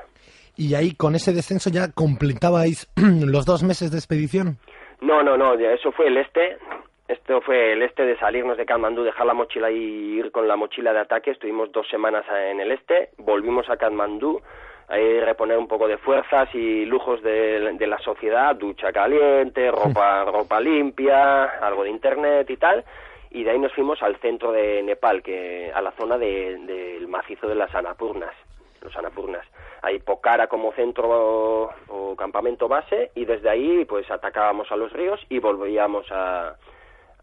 Y 0.56 0.74
ahí, 0.74 0.94
con 0.94 1.14
ese 1.14 1.32
descenso, 1.32 1.70
ya 1.70 1.92
completabais 1.92 2.90
los 2.96 3.44
dos 3.44 3.62
meses 3.62 3.90
de 3.90 3.98
expedición. 3.98 4.58
No, 5.00 5.22
no, 5.22 5.36
no, 5.36 5.58
ya 5.58 5.70
eso 5.70 5.92
fue 5.92 6.08
el 6.08 6.16
este. 6.16 6.58
Esto 7.08 7.40
fue 7.40 7.72
el 7.72 7.82
este 7.82 8.04
de 8.04 8.18
salirnos 8.18 8.58
de 8.58 8.66
Katmandú, 8.66 9.02
dejar 9.02 9.26
la 9.26 9.32
mochila 9.34 9.70
y 9.70 9.76
ir 10.18 10.30
con 10.30 10.46
la 10.46 10.56
mochila 10.56 10.92
de 10.92 11.00
ataque. 11.00 11.30
Estuvimos 11.30 11.72
dos 11.72 11.88
semanas 11.88 12.24
en 12.30 12.60
el 12.60 12.70
este, 12.70 13.10
volvimos 13.16 13.68
a 13.70 13.78
Katmandú, 13.78 14.42
ahí 14.88 15.20
reponer 15.20 15.56
un 15.56 15.68
poco 15.68 15.88
de 15.88 15.96
fuerzas 15.96 16.54
y 16.54 16.84
lujos 16.84 17.22
de, 17.22 17.72
de 17.78 17.86
la 17.86 17.98
sociedad, 18.00 18.54
ducha 18.56 18.92
caliente, 18.92 19.70
ropa, 19.70 20.24
ropa 20.26 20.60
limpia, 20.60 21.44
algo 21.66 21.84
de 21.84 21.90
internet 21.90 22.48
y 22.50 22.58
tal. 22.58 22.84
Y 23.30 23.42
de 23.42 23.50
ahí 23.52 23.58
nos 23.58 23.72
fuimos 23.72 24.02
al 24.02 24.16
centro 24.16 24.52
de 24.52 24.82
Nepal, 24.82 25.22
que 25.22 25.70
a 25.74 25.80
la 25.80 25.92
zona 25.92 26.18
de- 26.18 26.58
del 26.58 27.08
macizo 27.08 27.48
de 27.48 27.54
las 27.54 27.74
Anapurnas, 27.74 28.34
los 28.82 28.94
Anapurnas. 28.96 29.46
Ahí 29.80 29.98
Pokhara 29.98 30.46
como 30.48 30.72
centro 30.72 31.08
o, 31.08 31.70
o 31.88 32.16
campamento 32.16 32.68
base 32.68 33.12
y 33.14 33.24
desde 33.24 33.48
ahí 33.48 33.84
pues 33.86 34.10
atacábamos 34.10 34.70
a 34.72 34.76
los 34.76 34.92
ríos 34.92 35.20
y 35.30 35.38
volvíamos 35.38 36.06
a, 36.10 36.54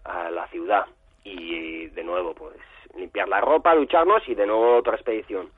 a 0.05 0.29
la 0.29 0.47
ciudad. 0.47 0.85
Y 1.23 1.87
de 1.87 2.03
nuevo 2.03 2.33
pues 2.33 2.57
limpiar 2.95 3.27
la 3.27 3.41
ropa, 3.41 3.75
ducharnos 3.75 4.21
y 4.27 4.35
de 4.35 4.45
nuevo 4.45 4.77
otra 4.77 4.95
expedición. 4.95 5.49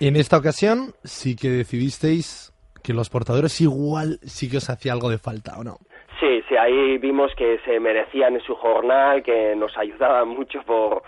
En 0.00 0.16
esta 0.16 0.38
ocasión, 0.38 0.94
sí 1.04 1.36
que 1.36 1.48
decidisteis 1.48 2.54
que 2.82 2.94
los 2.94 3.10
portadores 3.10 3.60
igual 3.60 4.18
sí 4.22 4.50
que 4.50 4.56
os 4.56 4.70
hacía 4.70 4.92
algo 4.92 5.10
de 5.10 5.18
falta, 5.18 5.58
¿o 5.58 5.64
no? 5.64 5.76
Sí, 6.18 6.42
sí, 6.48 6.56
ahí 6.56 6.98
vimos 6.98 7.32
que 7.36 7.58
se 7.64 7.78
merecían 7.80 8.34
en 8.34 8.42
su 8.42 8.54
jornal, 8.54 9.22
que 9.22 9.54
nos 9.56 9.76
ayudaban 9.76 10.28
mucho 10.28 10.62
por 10.62 11.02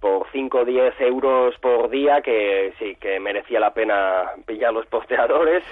por 0.00 0.26
5 0.32 0.58
o 0.58 0.64
10 0.66 1.00
euros 1.00 1.54
por 1.62 1.88
día, 1.88 2.20
que 2.20 2.74
sí, 2.78 2.94
que 3.00 3.18
merecía 3.18 3.58
la 3.58 3.72
pena 3.72 4.32
pillar 4.44 4.70
los 4.70 4.84
posteadores. 4.84 5.64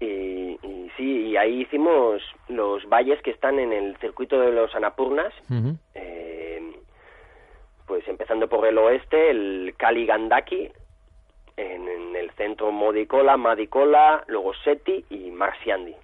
Y, 0.00 0.58
y 0.62 0.79
sí, 0.96 1.28
y 1.28 1.36
ahí 1.36 1.62
hicimos 1.62 2.22
los 2.48 2.88
valles 2.88 3.20
que 3.22 3.30
están 3.30 3.58
en 3.58 3.72
el 3.72 3.96
circuito 3.98 4.40
de 4.40 4.52
los 4.52 4.74
Anapurnas, 4.74 5.32
eh, 5.94 6.72
pues 7.86 8.06
empezando 8.08 8.48
por 8.48 8.66
el 8.66 8.78
oeste, 8.78 9.30
el 9.30 9.74
Kali 9.76 10.06
Gandaki, 10.06 10.70
en, 11.56 11.88
en 11.88 12.16
el 12.16 12.30
centro 12.32 12.70
Modicola, 12.72 13.36
Madicola, 13.36 14.24
luego 14.28 14.54
Seti 14.54 15.04
y 15.10 15.30
Marsiandi. 15.30 15.94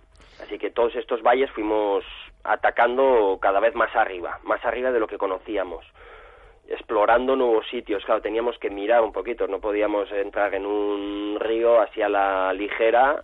Así 0.42 0.58
que 0.58 0.70
todos 0.70 0.94
estos 0.96 1.22
valles 1.22 1.50
fuimos 1.52 2.04
atacando 2.44 3.38
cada 3.40 3.60
vez 3.60 3.74
más 3.74 3.94
arriba, 3.96 4.38
más 4.44 4.64
arriba 4.64 4.92
de 4.92 5.00
lo 5.00 5.06
que 5.06 5.18
conocíamos, 5.18 5.84
explorando 6.68 7.36
nuevos 7.36 7.66
sitios. 7.68 8.04
Claro, 8.04 8.20
teníamos 8.20 8.58
que 8.58 8.70
mirar 8.70 9.02
un 9.02 9.12
poquito, 9.12 9.46
no 9.46 9.60
podíamos 9.60 10.10
entrar 10.12 10.54
en 10.54 10.66
un 10.66 11.38
río 11.40 11.80
hacia 11.80 12.08
la 12.08 12.52
ligera 12.52 13.22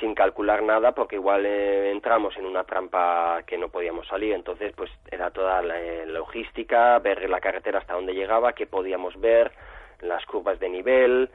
sin 0.00 0.14
calcular 0.14 0.62
nada 0.62 0.92
porque 0.92 1.16
igual 1.16 1.46
eh, 1.46 1.90
entramos 1.90 2.36
en 2.36 2.46
una 2.46 2.64
trampa 2.64 3.42
que 3.46 3.56
no 3.58 3.68
podíamos 3.68 4.06
salir. 4.08 4.32
Entonces, 4.34 4.72
pues 4.76 4.90
era 5.10 5.30
toda 5.30 5.62
la 5.62 5.80
eh, 5.80 6.06
logística, 6.06 6.98
ver 6.98 7.28
la 7.30 7.40
carretera 7.40 7.78
hasta 7.78 7.94
dónde 7.94 8.14
llegaba, 8.14 8.52
qué 8.54 8.66
podíamos 8.66 9.18
ver, 9.20 9.52
las 10.00 10.24
curvas 10.26 10.58
de 10.58 10.68
nivel 10.68 11.30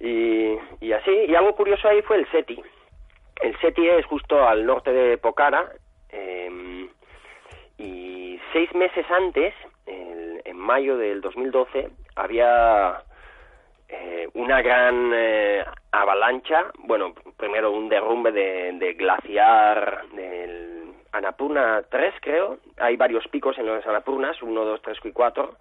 y, 0.00 0.56
y 0.80 0.92
así. 0.92 1.10
Y 1.28 1.34
algo 1.34 1.54
curioso 1.56 1.88
ahí 1.88 2.02
fue 2.02 2.16
el 2.16 2.30
SETI. 2.30 2.62
El 3.42 3.58
SETI 3.60 3.88
es 3.88 4.06
justo 4.06 4.46
al 4.46 4.64
norte 4.66 4.92
de 4.92 5.18
Pokhara 5.18 5.70
eh, 6.10 6.88
y 7.78 8.40
seis 8.52 8.74
meses 8.74 9.06
antes, 9.10 9.54
el- 9.86 10.40
en 10.44 10.56
mayo 10.58 10.96
del 10.96 11.20
2012, 11.20 11.88
había 12.14 13.02
eh, 13.88 14.28
una 14.34 14.62
gran 14.62 15.12
eh, 15.14 15.64
avalancha, 15.92 16.72
bueno, 16.78 17.14
primero 17.36 17.70
un 17.70 17.88
derrumbe 17.88 18.32
de, 18.32 18.94
glaciar 18.94 20.06
del 20.12 20.92
Annapurna 21.12 21.82
3, 21.88 22.14
creo. 22.20 22.58
Hay 22.78 22.96
varios 22.96 23.26
picos 23.28 23.56
en 23.58 23.66
los 23.66 23.86
Annapurnas, 23.86 24.42
1, 24.42 24.64
2, 24.64 24.82
3 24.82 24.98
y 25.04 25.12
4. 25.12 25.56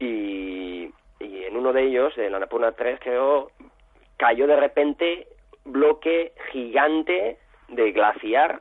Y, 0.00 0.90
y 1.20 1.44
en 1.44 1.56
uno 1.56 1.72
de 1.72 1.82
ellos, 1.82 2.16
el 2.16 2.34
Annapurna 2.34 2.72
3, 2.72 3.00
creo, 3.00 3.50
cayó 4.16 4.46
de 4.46 4.56
repente 4.56 5.26
bloque 5.64 6.32
gigante 6.52 7.38
de 7.68 7.92
glaciar 7.92 8.60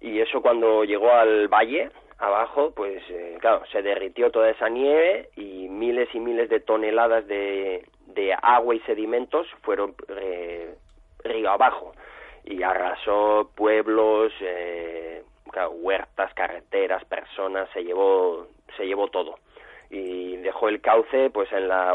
y 0.00 0.20
eso 0.20 0.42
cuando 0.42 0.84
llegó 0.84 1.12
al 1.12 1.48
valle 1.48 1.90
abajo 2.18 2.72
pues 2.74 3.02
eh, 3.10 3.36
claro 3.40 3.62
se 3.70 3.82
derritió 3.82 4.30
toda 4.30 4.50
esa 4.50 4.68
nieve 4.68 5.28
y 5.36 5.68
miles 5.68 6.08
y 6.14 6.20
miles 6.20 6.48
de 6.48 6.60
toneladas 6.60 7.26
de, 7.26 7.84
de 8.06 8.34
agua 8.40 8.74
y 8.74 8.80
sedimentos 8.80 9.46
fueron 9.62 9.94
eh, 10.08 10.74
río 11.22 11.50
abajo. 11.50 11.92
Y 12.44 12.62
arrasó 12.62 13.50
pueblos 13.54 14.32
eh, 14.40 15.22
huertas 15.70 16.34
carreteras 16.34 17.04
personas 17.04 17.68
se 17.72 17.84
llevó 17.84 18.46
se 18.76 18.86
llevó 18.86 19.08
todo. 19.08 19.38
Y 19.90 20.36
dejó 20.36 20.68
el 20.68 20.80
cauce 20.80 21.30
pues 21.30 21.52
en 21.52 21.68
la 21.68 21.94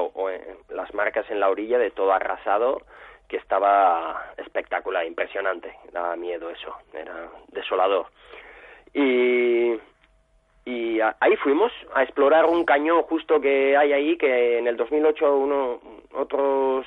las 0.70 0.94
marcas 0.94 1.30
en 1.30 1.40
la 1.40 1.50
orilla 1.50 1.78
de 1.78 1.92
todo 1.92 2.14
arrasado 2.14 2.82
que 3.30 3.38
estaba 3.38 4.34
espectacular, 4.38 5.06
impresionante, 5.06 5.74
daba 5.94 6.16
miedo 6.16 6.50
eso, 6.50 6.76
era 6.94 7.30
desolador. 7.50 8.08
Y, 8.94 9.80
y 10.70 11.00
ahí 11.20 11.36
fuimos 11.38 11.72
a 11.96 12.04
explorar 12.04 12.46
un 12.46 12.64
cañón 12.64 13.02
justo 13.04 13.42
que 13.42 13.76
hay 13.76 13.92
ahí, 13.94 14.18
que 14.18 14.60
en 14.60 14.68
el 14.68 14.78
2008 14.78 15.36
uno, 15.38 15.80
otros 16.14 16.86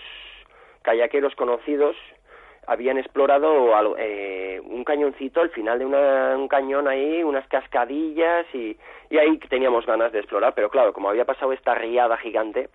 kayakeros 0.83 1.35
conocidos 1.35 1.97
habían 2.66 2.97
explorado 2.99 3.97
eh, 3.99 4.61
un 4.64 4.85
cañoncito 4.85 5.40
al 5.40 5.51
final 5.51 5.81
de 5.81 5.87
una- 5.87 6.37
un 6.37 6.47
cañón 6.47 6.87
ahí, 6.87 7.25
unas 7.25 7.47
cascadillas 7.49 8.47
y, 8.55 8.77
y 9.11 9.18
ahí 9.18 9.37
teníamos 9.49 9.85
ganas 9.85 10.12
de 10.12 10.21
explorar, 10.21 10.53
pero 10.55 10.71
claro, 10.71 10.92
como 10.92 11.09
había 11.09 11.25
pasado 11.25 11.53
esta 11.53 11.75
riada 11.75 12.16
gigante, 12.18 12.68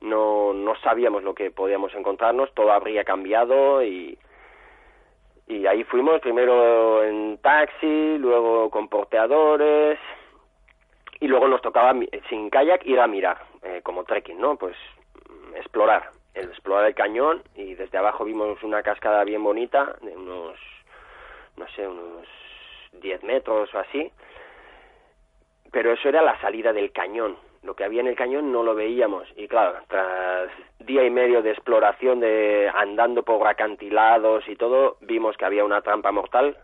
no, 0.00 0.52
no 0.52 0.74
sabíamos 0.80 1.22
lo 1.22 1.34
que 1.34 1.52
podíamos 1.52 1.94
encontrarnos, 1.94 2.52
todo 2.54 2.72
habría 2.72 3.04
cambiado 3.04 3.82
y, 3.84 4.18
y 5.46 5.66
ahí 5.66 5.84
fuimos 5.84 6.20
primero 6.20 7.04
en 7.04 7.38
taxi, 7.38 8.18
luego 8.18 8.70
con 8.70 8.88
porteadores 8.88 9.98
y 11.20 11.26
luego 11.26 11.48
nos 11.48 11.62
tocaba 11.62 11.94
sin 12.28 12.50
kayak 12.50 12.86
ir 12.86 13.00
a 13.00 13.06
mirar, 13.06 13.38
eh, 13.62 13.80
como 13.82 14.04
trekking, 14.04 14.40
¿no? 14.40 14.56
Pues 14.56 14.76
mm, 15.28 15.56
explorar, 15.56 16.10
el 16.34 16.48
explorar 16.50 16.86
el 16.86 16.94
cañón 16.94 17.42
y 17.54 17.74
desde 17.74 17.98
abajo 17.98 18.24
vimos 18.24 18.62
una 18.62 18.82
cascada 18.82 19.24
bien 19.24 19.42
bonita 19.42 19.96
de 20.00 20.16
unos, 20.16 20.58
no 21.56 21.68
sé, 21.68 21.86
unos 21.86 22.26
10 22.92 23.22
metros 23.24 23.72
o 23.74 23.78
así, 23.78 24.10
pero 25.72 25.92
eso 25.92 26.08
era 26.08 26.22
la 26.22 26.40
salida 26.40 26.72
del 26.72 26.92
cañón. 26.92 27.36
Lo 27.62 27.74
que 27.74 27.84
había 27.84 28.00
en 28.00 28.06
el 28.06 28.16
cañón 28.16 28.52
no 28.52 28.62
lo 28.62 28.74
veíamos. 28.74 29.28
Y 29.36 29.48
claro, 29.48 29.80
tras 29.88 30.48
día 30.78 31.04
y 31.04 31.10
medio 31.10 31.42
de 31.42 31.50
exploración, 31.50 32.20
de 32.20 32.70
andando 32.72 33.24
por 33.24 33.46
acantilados 33.46 34.48
y 34.48 34.54
todo, 34.54 34.96
vimos 35.00 35.36
que 35.36 35.44
había 35.44 35.64
una 35.64 35.82
trampa 35.82 36.12
mortal. 36.12 36.56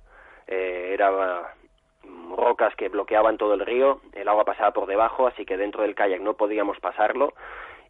Eh, 0.46 0.90
era 0.94 1.54
rocas 2.36 2.74
que 2.76 2.88
bloqueaban 2.88 3.36
todo 3.36 3.54
el 3.54 3.60
río, 3.60 4.00
el 4.12 4.28
agua 4.28 4.44
pasaba 4.44 4.72
por 4.72 4.86
debajo, 4.86 5.26
así 5.26 5.44
que 5.44 5.56
dentro 5.56 5.82
del 5.82 5.94
kayak 5.94 6.20
no 6.20 6.34
podíamos 6.34 6.78
pasarlo. 6.80 7.32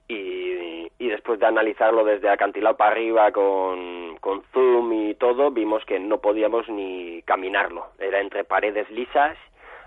y, 0.09 0.91
y 0.99 1.09
después 1.09 1.41
de 1.41 1.47
analizarlo 1.47 2.05
desde 2.05 2.29
acantilado 2.29 2.77
para 2.77 2.93
arriba 2.93 3.33
con, 3.33 4.17
con 4.21 4.43
zoom 4.53 4.93
y 4.93 5.15
todo, 5.15 5.51
vimos 5.51 5.85
que 5.85 5.99
no 5.99 6.19
podíamos 6.19 6.69
ni 6.69 7.23
caminarlo. 7.23 7.87
Era 7.99 8.21
entre 8.21 8.45
paredes 8.45 8.89
lisas, 8.91 9.37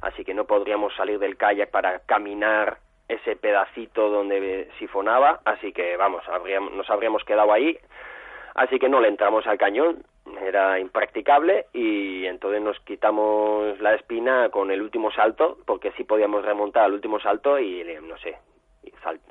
así 0.01 0.23
que 0.23 0.33
no 0.33 0.45
podríamos 0.45 0.95
salir 0.95 1.19
del 1.19 1.37
kayak 1.37 1.69
para 1.71 1.99
caminar 1.99 2.77
ese 3.07 3.35
pedacito 3.35 4.09
donde 4.09 4.69
sifonaba, 4.79 5.39
así 5.45 5.71
que 5.71 5.95
vamos, 5.95 6.23
nos 6.73 6.89
habríamos 6.89 7.23
quedado 7.23 7.53
ahí, 7.53 7.77
así 8.53 8.79
que 8.79 8.89
no 8.89 8.99
le 8.99 9.07
entramos 9.07 9.47
al 9.47 9.57
cañón, 9.57 10.03
era 10.41 10.79
impracticable 10.79 11.67
y 11.73 12.25
entonces 12.25 12.61
nos 12.61 12.79
quitamos 12.81 13.79
la 13.79 13.95
espina 13.95 14.49
con 14.49 14.71
el 14.71 14.81
último 14.81 15.11
salto, 15.11 15.57
porque 15.65 15.91
sí 15.93 16.03
podíamos 16.03 16.45
remontar 16.45 16.85
al 16.85 16.93
último 16.93 17.19
salto 17.19 17.59
y 17.59 17.83
no 18.01 18.17
sé, 18.17 18.37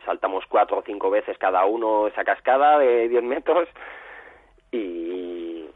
saltamos 0.04 0.44
cuatro 0.48 0.78
o 0.78 0.82
cinco 0.82 1.10
veces 1.10 1.36
cada 1.38 1.64
uno 1.64 2.06
esa 2.06 2.24
cascada 2.24 2.78
de 2.78 3.08
10 3.08 3.22
metros 3.24 3.68
y, 4.72 5.66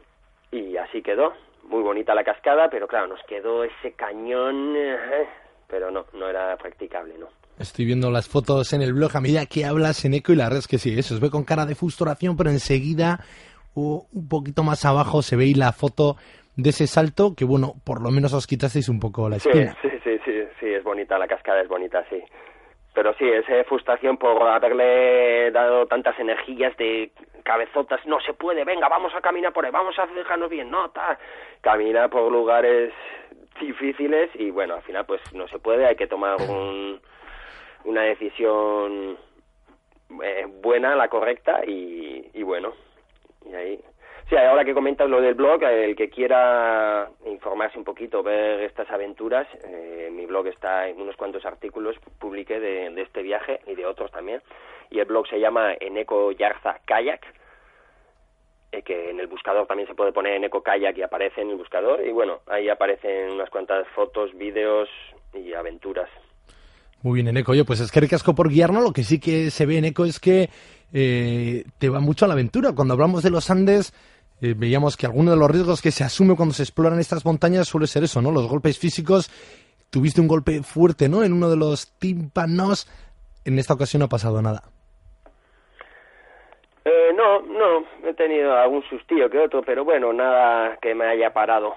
y 0.51 0.77
así 0.77 1.01
quedó. 1.01 1.33
Muy 1.63 1.83
bonita 1.83 2.15
la 2.15 2.23
cascada, 2.23 2.69
pero 2.69 2.87
claro, 2.87 3.07
nos 3.07 3.23
quedó 3.23 3.63
ese 3.63 3.93
cañón, 3.93 4.75
eh, 4.75 5.27
pero 5.67 5.91
no, 5.91 6.05
no 6.13 6.27
era 6.27 6.57
practicable, 6.57 7.17
no. 7.17 7.27
Estoy 7.59 7.85
viendo 7.85 8.09
las 8.09 8.27
fotos 8.27 8.73
en 8.73 8.81
el 8.81 8.93
blog 8.93 9.15
a 9.15 9.21
medida 9.21 9.45
que 9.45 9.65
hablas 9.65 10.03
en 10.03 10.15
eco 10.15 10.33
y 10.33 10.35
la 10.35 10.45
verdad 10.45 10.59
es 10.59 10.67
que 10.67 10.79
sí, 10.79 10.97
eso 10.97 11.13
os 11.13 11.19
ve 11.19 11.29
con 11.29 11.43
cara 11.43 11.65
de 11.65 11.75
frustración, 11.75 12.35
pero 12.35 12.49
enseguida 12.49 13.19
o 13.75 14.05
un 14.13 14.27
poquito 14.27 14.63
más 14.63 14.85
abajo 14.85 15.21
se 15.21 15.35
ve 15.35 15.53
la 15.55 15.71
foto 15.71 16.15
de 16.55 16.69
ese 16.69 16.87
salto 16.87 17.33
que 17.35 17.45
bueno, 17.45 17.73
por 17.85 18.01
lo 18.01 18.11
menos 18.11 18.33
os 18.33 18.47
quitasteis 18.47 18.89
un 18.89 18.99
poco 18.99 19.29
la 19.29 19.37
espina. 19.37 19.75
Sí, 19.81 19.89
sí, 20.03 20.19
sí, 20.25 20.31
sí, 20.59 20.65
es 20.67 20.83
bonita 20.83 21.17
la 21.17 21.27
cascada, 21.27 21.61
es 21.61 21.67
bonita, 21.67 22.03
sí. 22.09 22.21
Pero 22.93 23.13
sí, 23.13 23.25
es 23.25 23.45
frustración 23.67 24.17
por 24.17 24.41
haberle 24.43 25.49
dado 25.51 25.85
tantas 25.87 26.19
energías 26.19 26.75
de 26.75 27.11
cabezotas, 27.43 28.05
no 28.05 28.19
se 28.19 28.33
puede, 28.33 28.65
venga, 28.65 28.89
vamos 28.89 29.13
a 29.15 29.21
caminar 29.21 29.53
por 29.53 29.65
ahí, 29.65 29.71
vamos 29.71 29.97
a 29.97 30.05
dejarnos 30.07 30.49
bien, 30.49 30.69
no, 30.69 30.89
tal. 30.89 31.17
Camina 31.61 32.09
por 32.09 32.29
lugares 32.31 32.91
difíciles 33.59 34.29
y 34.35 34.51
bueno, 34.51 34.75
al 34.75 34.81
final 34.81 35.05
pues 35.05 35.21
no 35.33 35.47
se 35.47 35.59
puede, 35.59 35.85
hay 35.85 35.95
que 35.95 36.07
tomar 36.07 36.37
un 36.41 36.99
una 37.83 38.01
decisión 38.03 39.17
eh, 40.23 40.45
buena, 40.61 40.95
la 40.95 41.07
correcta 41.07 41.61
y, 41.65 42.29
y 42.33 42.43
bueno, 42.43 42.73
y 43.45 43.53
ahí. 43.53 43.83
Sí, 44.29 44.37
ahora 44.37 44.63
que 44.63 44.73
comentas 44.73 45.09
lo 45.09 45.19
del 45.19 45.33
blog, 45.33 45.61
el 45.63 45.95
que 45.95 46.09
quiera 46.09 47.09
informarse 47.25 47.77
un 47.77 47.83
poquito, 47.83 48.23
ver 48.23 48.61
estas 48.61 48.89
aventuras, 48.89 49.45
eh, 49.65 50.09
mi 50.09 50.25
blog 50.25 50.47
está 50.47 50.87
en 50.87 51.01
unos 51.01 51.17
cuantos 51.17 51.45
artículos, 51.45 51.97
publiqué 52.17 52.59
de, 52.59 53.01
este 53.01 53.23
viaje 53.23 53.59
y 53.67 53.75
de 53.75 53.85
otros 53.85 54.09
también. 54.11 54.41
Y 54.89 54.99
el 54.99 55.05
blog 55.05 55.27
se 55.27 55.39
llama 55.39 55.73
Eneco 55.79 56.31
Yarza 56.31 56.79
Kayak, 56.85 57.25
eh, 58.71 58.81
que 58.83 59.09
en 59.09 59.19
el 59.19 59.27
buscador 59.27 59.67
también 59.67 59.89
se 59.89 59.95
puede 59.95 60.13
poner 60.13 60.35
Eneco 60.35 60.63
Kayak 60.63 60.97
y 60.97 61.01
aparece 61.01 61.41
en 61.41 61.49
el 61.49 61.57
buscador. 61.57 62.01
Y 62.05 62.11
bueno, 62.11 62.39
ahí 62.47 62.69
aparecen 62.69 63.31
unas 63.31 63.49
cuantas 63.49 63.85
fotos, 63.89 64.33
vídeos 64.33 64.87
y 65.33 65.53
aventuras 65.53 66.09
muy 67.03 67.15
bien, 67.15 67.27
Eneco. 67.27 67.51
Oye, 67.51 67.65
pues 67.65 67.79
es 67.79 67.91
que 67.91 67.99
ricasco 67.99 68.35
por 68.35 68.49
guiarnos. 68.49 68.83
Lo 68.83 68.93
que 68.93 69.03
sí 69.03 69.19
que 69.19 69.49
se 69.49 69.65
ve, 69.65 69.77
Eneco, 69.77 70.05
es 70.05 70.19
que 70.19 70.49
eh, 70.93 71.63
te 71.79 71.89
va 71.89 71.99
mucho 71.99 72.25
a 72.25 72.27
la 72.27 72.35
aventura. 72.35 72.73
Cuando 72.73 72.93
hablamos 72.93 73.23
de 73.23 73.31
los 73.31 73.49
Andes, 73.49 73.93
eh, 74.41 74.53
veíamos 74.55 74.97
que 74.97 75.07
alguno 75.07 75.31
de 75.31 75.37
los 75.37 75.49
riesgos 75.49 75.81
que 75.81 75.91
se 75.91 76.03
asume 76.03 76.35
cuando 76.35 76.53
se 76.53 76.63
exploran 76.63 76.99
estas 76.99 77.25
montañas 77.25 77.67
suele 77.67 77.87
ser 77.87 78.03
eso, 78.03 78.21
¿no? 78.21 78.31
Los 78.31 78.47
golpes 78.47 78.77
físicos. 78.77 79.29
Tuviste 79.89 80.21
un 80.21 80.27
golpe 80.27 80.61
fuerte, 80.63 81.09
¿no? 81.09 81.23
En 81.23 81.33
uno 81.33 81.49
de 81.49 81.57
los 81.57 81.91
tímpanos. 81.97 82.87
En 83.45 83.57
esta 83.57 83.73
ocasión 83.73 83.99
no 83.99 84.05
ha 84.05 84.09
pasado 84.09 84.41
nada. 84.41 84.63
Eh, 86.85 87.13
no, 87.15 87.41
no. 87.41 87.85
He 88.07 88.13
tenido 88.13 88.55
algún 88.55 88.83
sustillo 88.83 89.29
que 89.29 89.39
otro, 89.39 89.61
pero 89.63 89.83
bueno, 89.83 90.13
nada 90.13 90.77
que 90.81 90.93
me 90.95 91.05
haya 91.05 91.33
parado. 91.33 91.75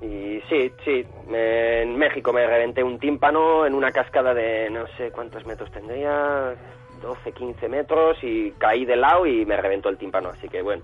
Y 0.00 0.40
sí, 0.48 0.72
sí, 0.84 1.04
en 1.30 1.98
México 1.98 2.32
me 2.32 2.46
reventé 2.46 2.82
un 2.82 2.98
tímpano 2.98 3.66
en 3.66 3.74
una 3.74 3.92
cascada 3.92 4.32
de 4.32 4.70
no 4.70 4.86
sé 4.96 5.10
cuántos 5.10 5.44
metros 5.44 5.70
tendría, 5.70 6.54
12, 7.02 7.32
15 7.32 7.68
metros 7.68 8.16
y 8.22 8.50
caí 8.52 8.86
de 8.86 8.96
lado 8.96 9.26
y 9.26 9.44
me 9.44 9.56
reventó 9.58 9.90
el 9.90 9.98
tímpano. 9.98 10.30
Así 10.30 10.48
que 10.48 10.62
bueno, 10.62 10.82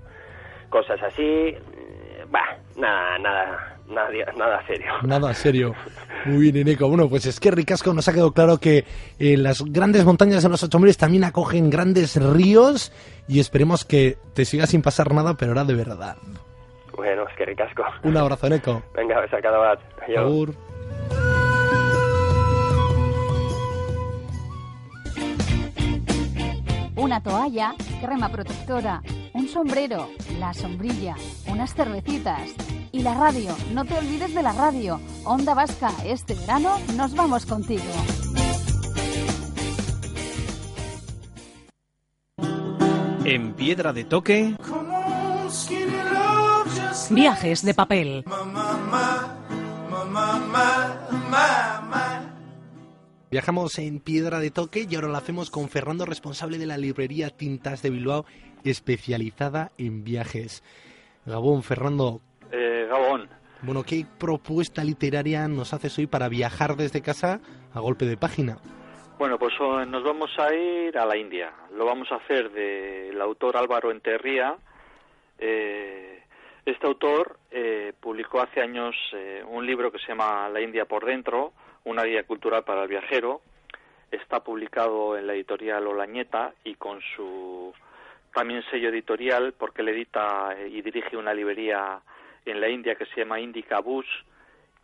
cosas 0.69 1.03
así, 1.03 1.23
eh, 1.23 1.57
bah, 2.31 2.59
nada, 2.77 3.19
nada, 3.19 3.79
nada, 3.89 4.11
nada 4.37 4.67
serio. 4.67 4.93
Nada 5.03 5.33
serio. 5.33 5.75
Muy 6.27 6.51
bien, 6.51 6.69
Eneco. 6.69 6.89
Bueno, 6.89 7.09
pues 7.09 7.25
es 7.25 7.41
que 7.41 7.51
Ricasco 7.51 7.95
nos 7.95 8.09
ha 8.09 8.13
quedado 8.13 8.33
claro 8.33 8.59
que 8.59 8.85
eh, 9.19 9.37
las 9.39 9.63
grandes 9.65 10.05
montañas 10.05 10.43
de 10.43 10.51
los 10.51 10.63
ocho 10.63 10.79
miles 10.79 10.99
también 10.99 11.25
acogen 11.25 11.71
grandes 11.71 12.17
ríos 12.17 12.93
y 13.29 13.41
esperemos 13.41 13.87
que 13.87 14.19
te 14.35 14.45
siga 14.45 14.67
sin 14.67 14.83
pasar 14.83 15.13
nada, 15.15 15.35
pero 15.39 15.53
ahora 15.53 15.65
de 15.65 15.75
verdad. 15.75 16.17
Bueno, 16.97 17.29
es 17.29 17.37
que 17.37 17.45
ricasco. 17.45 17.85
Un 18.03 18.17
abrazo, 18.17 18.49
Neco. 18.49 18.83
Venga, 18.95 19.19
a 19.19 19.41
cada 19.43 19.59
bat. 19.59 19.81
Agur. 20.17 20.55
Una 26.97 27.23
toalla, 27.23 27.75
crema 28.01 28.31
protectora, 28.31 29.03
un 29.35 29.47
sombrero, 29.49 30.09
la 30.41 30.55
sombrilla, 30.55 31.15
unas 31.47 31.75
cervecitas 31.75 32.55
y 32.91 33.03
la 33.03 33.15
radio. 33.15 33.55
No 33.73 33.85
te 33.85 33.95
olvides 33.99 34.35
de 34.35 34.43
la 34.43 34.53
radio. 34.53 34.99
Onda 35.25 35.55
Vasca, 35.55 35.91
este 36.05 36.35
verano 36.35 36.79
nos 36.97 37.15
vamos 37.15 37.45
contigo. 37.45 37.85
En 43.25 43.53
Piedra 43.55 43.93
de 43.93 44.05
Toque. 44.05 44.57
Viajes 47.11 47.65
de 47.65 47.75
papel. 47.75 48.25
Viajamos 53.31 53.79
en 53.79 54.01
Piedra 54.01 54.39
de 54.39 54.51
Toque 54.51 54.87
y 54.89 54.95
ahora 54.95 55.09
lo 55.09 55.17
hacemos 55.17 55.51
con 55.51 55.69
Fernando, 55.69 56.07
responsable 56.07 56.59
de 56.59 56.67
la 56.67 56.79
librería 56.79 57.31
Tintas 57.31 57.83
de 57.83 57.91
Bilbao, 57.91 58.25
especializada 58.65 59.73
en 59.79 60.05
viajes. 60.05 60.63
Gabón, 61.27 61.63
Fernando. 61.63 62.21
Eh, 62.51 62.87
Gabón. 62.89 63.29
Bueno, 63.63 63.83
¿qué 63.83 64.07
propuesta 64.19 64.83
literaria 64.83 65.49
nos 65.49 65.75
haces 65.75 65.99
hoy 65.99 66.07
para 66.07 66.29
viajar 66.29 66.77
desde 66.77 67.03
casa 67.03 67.41
a 67.75 67.81
golpe 67.81 68.07
de 68.07 68.17
página? 68.17 68.59
Bueno, 69.19 69.39
pues 69.39 69.55
oh, 69.61 69.85
nos 69.85 70.03
vamos 70.03 70.31
a 70.39 70.55
ir 70.55 70.97
a 70.99 71.07
la 71.07 71.17
India. 71.17 71.53
Lo 71.75 71.85
vamos 71.85 72.11
a 72.11 72.17
hacer 72.17 72.51
del 72.53 73.21
autor 73.21 73.57
Álvaro 73.57 73.91
Enterría. 73.91 74.57
Eh, 75.39 76.23
este 76.67 76.87
autor 76.89 77.39
eh, 77.53 77.93
publicó 78.01 78.41
hace 78.41 78.61
años 78.61 78.97
eh, 79.13 79.43
un 79.47 79.65
libro 79.65 79.93
que 79.93 80.01
se 80.01 80.09
llama 80.09 80.49
La 80.49 80.61
India 80.61 80.85
por 80.85 81.07
dentro, 81.07 81.53
una 81.85 82.03
guía 82.03 82.25
cultural 82.25 82.65
para 82.65 82.83
el 82.83 82.89
viajero. 82.89 83.41
Está 84.11 84.43
publicado 84.43 85.17
en 85.17 85.29
la 85.29 85.35
editorial 85.35 85.87
Olañeta 85.87 86.55
y 86.65 86.75
con 86.75 87.01
su 87.15 87.73
también 88.35 88.65
sello 88.69 88.89
editorial 88.89 89.55
porque 89.57 89.85
le 89.85 89.93
edita 89.93 90.57
y 90.69 90.83
dirige 90.83 91.17
una 91.17 91.33
librería 91.33 92.01
en 92.45 92.61
la 92.61 92.69
India 92.69 92.97
que 92.97 93.07
se 93.07 93.21
llama 93.21 93.41
Indica 93.41 93.79
Bus 93.79 94.07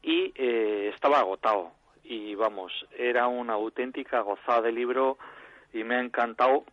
y 0.03 0.33
eh, 0.37 0.93
estaba 0.95 1.19
agotado. 1.19 1.73
Y 2.05 2.37
vamos, 2.37 2.73
era 2.97 3.27
una 3.27 3.55
auténtica 3.55 4.21
gozada 4.21 4.63
de 4.63 4.73
libro 4.73 5.19
y 5.73 5.83
me 5.83 5.97
ha 5.97 6.01
encantado 6.01 6.65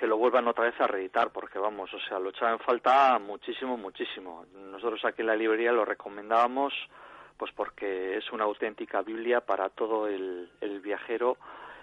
que 0.00 0.06
lo 0.06 0.16
vuelvan 0.16 0.48
otra 0.48 0.64
vez 0.64 0.80
a 0.80 0.86
reeditar, 0.86 1.30
porque 1.30 1.58
vamos, 1.58 1.92
o 1.92 2.00
sea, 2.08 2.18
lo 2.18 2.30
echaba 2.30 2.52
en 2.52 2.58
falta 2.58 3.18
muchísimo, 3.18 3.76
muchísimo. 3.76 4.46
Nosotros 4.54 5.04
aquí 5.04 5.20
en 5.20 5.26
la 5.26 5.36
librería 5.36 5.72
lo 5.72 5.84
recomendábamos, 5.84 6.72
pues 7.36 7.52
porque 7.54 8.16
es 8.16 8.32
una 8.32 8.44
auténtica 8.44 9.02
Biblia 9.02 9.42
para 9.42 9.68
todo 9.68 10.08
el, 10.08 10.48
viajero 10.82 11.36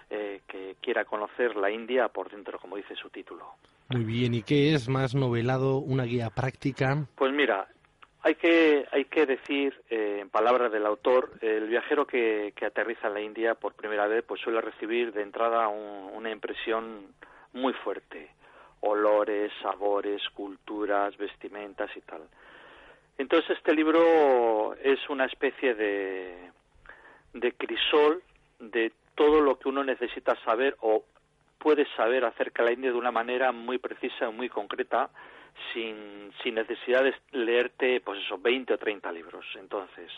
eh, 0.10 0.42
que 0.48 0.78
quiera 0.82 1.06
conocer 1.06 1.56
la 1.58 1.70
India 1.70 2.08
por 2.08 2.32
dentro, 2.32 2.58
como 2.58 2.76
dice 2.76 2.96
su 2.96 3.12
título. 3.12 3.46
Muy 3.90 4.04
bien, 4.04 4.34
¿y 4.34 4.42
qué 4.42 4.74
es 4.74 4.90
más 4.90 5.14
novelado, 5.14 5.78
una 5.78 6.06
guía 6.06 6.32
práctica? 6.32 7.06
Pues 7.14 7.32
mira, 7.32 7.68
hay 8.24 8.34
que, 8.34 8.88
hay 8.92 9.06
que 9.06 9.28
decir, 9.28 9.80
eh, 9.92 10.22
en 10.22 10.30
palabras 10.32 10.72
del 10.72 10.88
autor, 10.88 11.34
el 11.42 11.68
viajero 11.68 12.08
que, 12.08 12.52
que 12.56 12.66
aterriza 12.66 13.10
en 13.10 13.14
la 13.14 13.22
India 13.22 13.54
por 13.54 13.76
primera 13.76 14.08
vez, 14.08 14.24
pues 14.28 14.42
suele 14.42 14.60
recibir 14.60 15.14
de 15.14 15.22
entrada 15.22 15.68
una 15.68 16.32
impresión 16.32 17.14
muy 17.54 17.74
fuerte. 17.74 18.30
Olores, 18.82 19.52
sabores, 19.62 20.22
culturas, 20.34 21.18
vestimentas 21.18 21.90
y 21.96 22.02
tal. 22.02 22.22
Entonces 23.18 23.58
este 23.58 23.74
libro 23.74 24.76
es 24.76 25.10
una 25.10 25.26
especie 25.26 25.74
de, 25.74 26.52
de 27.34 27.52
crisol 27.54 28.22
de 28.60 28.92
todo 29.16 29.42
lo 29.42 29.58
que 29.58 29.70
uno 29.70 29.84
necesita 29.84 30.36
saber 30.44 30.78
o 30.82 31.04
puede 31.58 31.88
saber 31.96 32.24
acerca 32.24 32.62
de 32.62 32.70
la 32.70 32.74
India 32.74 32.92
de 32.92 32.98
una 32.98 33.12
manera 33.12 33.52
muy 33.52 33.80
precisa 33.80 34.30
y 34.30 34.34
muy 34.34 34.50
concreta 34.50 35.10
sin, 35.74 36.32
sin 36.44 36.56
necesidad 36.56 37.04
de 37.04 37.16
leerte 37.32 38.00
pues 38.02 38.20
eso 38.24 38.38
20 38.38 38.76
o 38.76 38.78
30 38.78 39.12
libros 39.12 39.46
entonces 39.56 40.12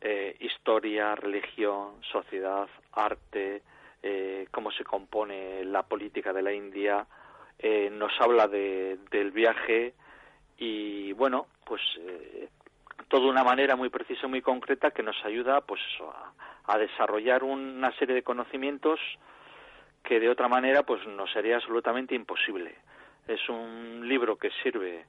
eh, 0.00 0.36
historia 0.38 1.16
religión 1.16 2.00
sociedad 2.12 2.68
arte 2.92 3.62
eh, 4.02 4.46
cómo 4.50 4.70
se 4.70 4.84
compone 4.84 5.64
la 5.64 5.84
política 5.84 6.32
de 6.32 6.42
la 6.42 6.52
India, 6.52 7.06
eh, 7.58 7.90
nos 7.92 8.12
habla 8.20 8.48
de, 8.48 8.98
del 9.10 9.30
viaje 9.30 9.94
y 10.58 11.12
bueno, 11.12 11.46
pues 11.64 11.80
eh, 12.00 12.48
todo 13.08 13.28
una 13.28 13.44
manera 13.44 13.76
muy 13.76 13.88
precisa 13.88 14.26
y 14.26 14.30
muy 14.30 14.42
concreta 14.42 14.90
que 14.90 15.02
nos 15.02 15.16
ayuda 15.24 15.60
pues 15.60 15.80
a, 16.66 16.78
desarrollar 16.78 17.44
una 17.44 17.92
serie 17.98 18.14
de 18.14 18.22
conocimientos 18.22 18.98
que 20.02 20.18
de 20.18 20.28
otra 20.28 20.48
manera 20.48 20.82
pues 20.82 21.06
nos 21.06 21.30
sería 21.30 21.56
absolutamente 21.56 22.14
imposible. 22.14 22.74
Es 23.28 23.48
un 23.48 24.08
libro 24.08 24.36
que 24.36 24.50
sirve 24.62 25.04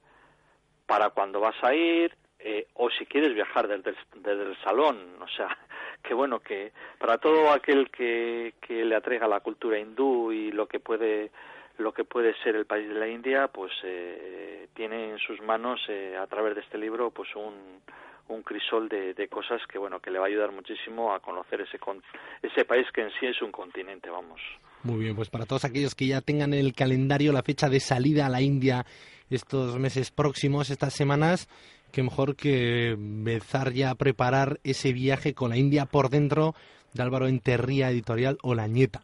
para 0.86 1.10
cuando 1.10 1.40
vas 1.40 1.56
a 1.62 1.74
ir 1.74 2.14
eh, 2.38 2.68
o 2.74 2.90
si 2.90 3.06
quieres 3.06 3.34
viajar 3.34 3.66
desde 3.66 4.42
el 4.42 4.56
salón, 4.62 5.16
o 5.20 5.28
sea, 5.28 5.56
que 6.06 6.14
bueno, 6.14 6.40
que 6.40 6.72
para 6.98 7.18
todo 7.18 7.50
aquel 7.50 7.90
que, 7.90 8.54
que 8.60 8.84
le 8.84 8.94
atraiga 8.94 9.26
la 9.26 9.40
cultura 9.40 9.78
hindú 9.78 10.30
y 10.30 10.52
lo 10.52 10.68
que 10.68 10.78
puede 10.78 11.30
lo 11.78 11.92
que 11.92 12.04
puede 12.04 12.34
ser 12.44 12.54
el 12.54 12.66
país 12.66 12.88
de 12.88 12.94
la 12.94 13.08
India, 13.08 13.48
pues 13.48 13.72
eh, 13.82 14.68
tiene 14.74 15.10
en 15.10 15.18
sus 15.18 15.40
manos 15.40 15.80
eh, 15.88 16.16
a 16.16 16.24
través 16.28 16.54
de 16.54 16.60
este 16.60 16.78
libro 16.78 17.10
pues 17.10 17.28
un, 17.34 17.80
un 18.28 18.42
crisol 18.42 18.88
de, 18.88 19.12
de, 19.14 19.26
cosas 19.26 19.60
que 19.66 19.78
bueno 19.78 19.98
que 19.98 20.12
le 20.12 20.20
va 20.20 20.26
a 20.26 20.28
ayudar 20.28 20.52
muchísimo 20.52 21.12
a 21.12 21.18
conocer 21.18 21.62
ese 21.62 21.78
ese 22.42 22.64
país 22.64 22.86
que 22.92 23.00
en 23.00 23.10
sí 23.18 23.26
es 23.26 23.42
un 23.42 23.50
continente, 23.50 24.08
vamos. 24.08 24.40
Muy 24.84 25.00
bien, 25.00 25.16
pues 25.16 25.30
para 25.30 25.46
todos 25.46 25.64
aquellos 25.64 25.94
que 25.94 26.06
ya 26.06 26.20
tengan 26.20 26.52
en 26.54 26.60
el 26.60 26.74
calendario 26.74 27.32
la 27.32 27.42
fecha 27.42 27.68
de 27.68 27.80
salida 27.80 28.26
a 28.26 28.30
la 28.30 28.42
India 28.42 28.84
estos 29.30 29.78
meses 29.78 30.10
próximos, 30.10 30.70
estas 30.70 30.92
semanas, 30.92 31.48
qué 31.94 32.02
mejor 32.02 32.34
que 32.34 32.90
empezar 32.90 33.72
ya 33.72 33.90
a 33.90 33.94
preparar 33.94 34.58
ese 34.64 34.92
viaje 34.92 35.32
con 35.32 35.50
la 35.50 35.56
India 35.56 35.86
por 35.86 36.08
dentro 36.08 36.54
de 36.92 37.02
Álvaro 37.02 37.28
Enterría 37.28 37.90
Editorial 37.90 38.36
o 38.42 38.54
La 38.54 38.66
Nieta. 38.66 39.02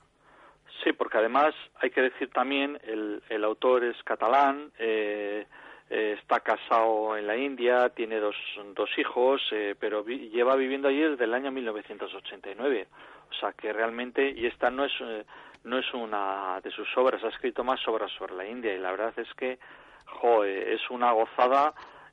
Sí, 0.83 0.92
porque 0.92 1.18
además 1.18 1.55
hay 1.81 1.90
que 1.90 2.00
decir 2.00 2.31
también, 2.31 2.79
el, 2.83 3.22
el 3.29 3.44
autor 3.44 3.85
es 3.85 4.03
catalán, 4.03 4.72
eh, 4.79 5.46
eh, 5.88 6.16
está 6.20 6.40
casado 6.40 7.16
en 7.16 7.29
la 7.29 7.37
India, 7.37 7.90
tiene 7.90 8.18
dos, 8.18 8.35
dos 8.74 8.90
hijos, 8.98 9.40
eh, 9.53 9.76
pero 9.79 10.05
lleva 10.05 10.57
viviendo 10.57 10.88
allí 10.88 11.00
desde 11.00 11.24
el 11.24 11.35
año 11.35 11.53
1989. 11.53 12.88
O 13.31 13.35
sea 13.35 13.53
que 13.53 13.72
realmente, 13.72 14.31
y 14.31 14.46
esta 14.46 14.68
no 14.70 14.85
es, 14.85 14.92
eh, 15.00 15.24
no 15.62 15.79
es 15.79 15.94
una 15.94 16.61
de 16.62 16.72
sus 16.72 16.88
obras, 16.96 17.22
ha 17.22 17.29
escrito 17.29 17.62
más 17.62 17.87
obras 17.87 18.11
sobre 18.18 18.35
la 18.35 18.46
India 18.46 18.74
y 18.74 18.79
la 18.81 18.90
verdad 18.90 19.12
es 19.16 19.33
que, 19.35 19.61
jo, 20.07 20.44
es 20.44 20.81
una 20.90 21.12
gozada 21.12 21.72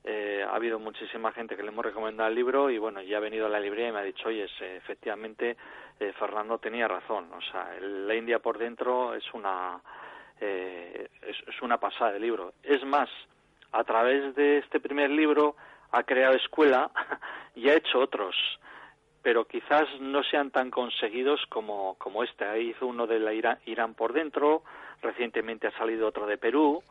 eh, 0.09 0.41
ha 0.41 0.55
habido 0.55 0.79
muchísima 0.79 1.33
gente 1.33 1.57
que 1.57 1.63
le 1.63 1.67
hemos 1.67 1.83
recomendado 1.83 2.29
el 2.29 2.35
libro 2.35 2.69
y 2.69 2.77
bueno, 2.77 3.01
ya 3.01 3.17
ha 3.17 3.19
venido 3.19 3.45
a 3.45 3.49
la 3.49 3.59
librería 3.59 3.89
y 3.89 3.91
me 3.91 3.99
ha 3.99 4.03
dicho, 4.03 4.29
oye, 4.29 4.47
efectivamente 4.61 5.57
eh, 5.99 6.13
Fernando 6.17 6.59
tenía 6.59 6.87
razón, 6.87 7.29
o 7.33 7.41
sea, 7.41 7.77
la 7.81 8.15
India 8.15 8.39
por 8.39 8.57
dentro 8.57 9.13
es 9.15 9.25
una 9.33 9.81
eh, 10.39 11.09
es, 11.21 11.61
una 11.61 11.77
pasada 11.77 12.13
de 12.13 12.21
libro. 12.21 12.53
Es 12.63 12.85
más, 12.85 13.09
a 13.73 13.83
través 13.83 14.33
de 14.35 14.59
este 14.59 14.79
primer 14.79 15.09
libro 15.09 15.57
ha 15.91 16.03
creado 16.03 16.35
escuela 16.35 16.89
y 17.55 17.67
ha 17.67 17.75
hecho 17.75 17.99
otros, 17.99 18.33
pero 19.21 19.43
quizás 19.43 19.89
no 19.99 20.23
sean 20.23 20.51
tan 20.51 20.71
conseguidos 20.71 21.45
como, 21.49 21.95
como 21.95 22.23
este. 22.23 22.45
Ahí 22.45 22.69
hizo 22.69 22.87
uno 22.87 23.07
de 23.07 23.19
la 23.19 23.33
Irán, 23.33 23.59
Irán 23.65 23.93
por 23.93 24.13
dentro, 24.13 24.63
recientemente 25.01 25.67
ha 25.67 25.77
salido 25.77 26.07
otro 26.07 26.25
de 26.27 26.37
Perú, 26.37 26.81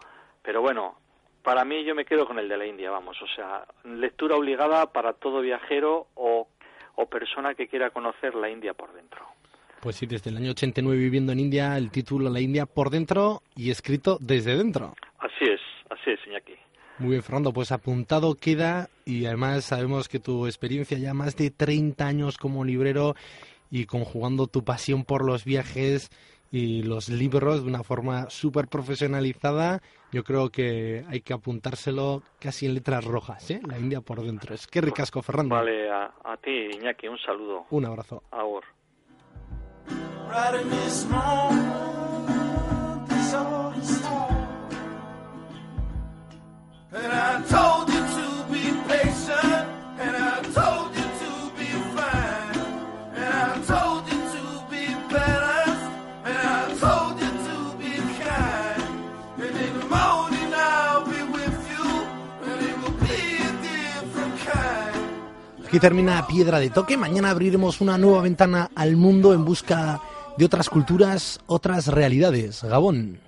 pero 0.42 0.60
bueno, 0.60 0.98
para 1.46 1.64
mí 1.64 1.84
yo 1.84 1.94
me 1.94 2.04
quedo 2.04 2.26
con 2.26 2.40
el 2.40 2.48
de 2.48 2.56
la 2.56 2.66
India, 2.66 2.90
vamos, 2.90 3.22
o 3.22 3.26
sea, 3.28 3.64
lectura 3.84 4.34
obligada 4.34 4.92
para 4.92 5.12
todo 5.12 5.40
viajero 5.40 6.08
o, 6.16 6.48
o 6.96 7.06
persona 7.06 7.54
que 7.54 7.68
quiera 7.68 7.90
conocer 7.90 8.34
la 8.34 8.50
India 8.50 8.74
por 8.74 8.92
dentro. 8.92 9.24
Pues 9.80 9.94
sí, 9.94 10.06
desde 10.06 10.30
el 10.30 10.38
año 10.38 10.50
89 10.50 10.98
viviendo 10.98 11.30
en 11.30 11.38
India, 11.38 11.76
el 11.76 11.92
título 11.92 12.28
La 12.30 12.40
India 12.40 12.66
por 12.66 12.90
dentro 12.90 13.42
y 13.54 13.70
escrito 13.70 14.18
desde 14.20 14.56
dentro. 14.56 14.94
Así 15.20 15.44
es, 15.44 15.60
así 15.88 16.10
es, 16.10 16.26
Iñaki. 16.26 16.54
Muy 16.98 17.10
bien, 17.10 17.22
Fernando, 17.22 17.52
pues 17.52 17.70
apuntado 17.70 18.34
queda 18.34 18.88
y 19.04 19.26
además 19.26 19.66
sabemos 19.66 20.08
que 20.08 20.18
tu 20.18 20.46
experiencia 20.46 20.98
ya 20.98 21.14
más 21.14 21.36
de 21.36 21.52
30 21.52 22.04
años 22.04 22.38
como 22.38 22.64
librero 22.64 23.14
y 23.70 23.86
conjugando 23.86 24.48
tu 24.48 24.64
pasión 24.64 25.04
por 25.04 25.24
los 25.24 25.44
viajes 25.44 26.10
y 26.56 26.82
los 26.82 27.10
libros 27.10 27.62
de 27.62 27.68
una 27.68 27.82
forma 27.82 28.30
súper 28.30 28.66
profesionalizada. 28.68 29.82
Yo 30.10 30.24
creo 30.24 30.48
que 30.48 31.04
hay 31.06 31.20
que 31.20 31.34
apuntárselo 31.34 32.22
casi 32.40 32.64
en 32.64 32.72
letras 32.72 33.04
rojas, 33.04 33.50
¿eh? 33.50 33.60
La 33.66 33.78
India 33.78 34.00
por 34.00 34.22
dentro. 34.22 34.54
Es 34.54 34.66
que 34.66 34.80
ricasco, 34.80 35.20
Fernando. 35.20 35.54
Vale, 35.54 35.90
a, 35.90 36.14
a 36.24 36.36
ti, 36.38 36.70
Iñaki, 36.72 37.08
un 37.08 37.18
saludo. 37.18 37.66
Un 37.68 37.84
abrazo. 37.84 38.22
Ahora. 38.30 38.66
Termina 65.86 66.26
Piedra 66.26 66.58
de 66.58 66.68
Toque. 66.68 66.96
Mañana 66.96 67.30
abriremos 67.30 67.80
una 67.80 67.96
nueva 67.96 68.20
ventana 68.20 68.72
al 68.74 68.96
mundo 68.96 69.32
en 69.32 69.44
busca 69.44 70.00
de 70.36 70.44
otras 70.44 70.68
culturas, 70.68 71.38
otras 71.46 71.86
realidades. 71.86 72.64
Gabón. 72.64 73.20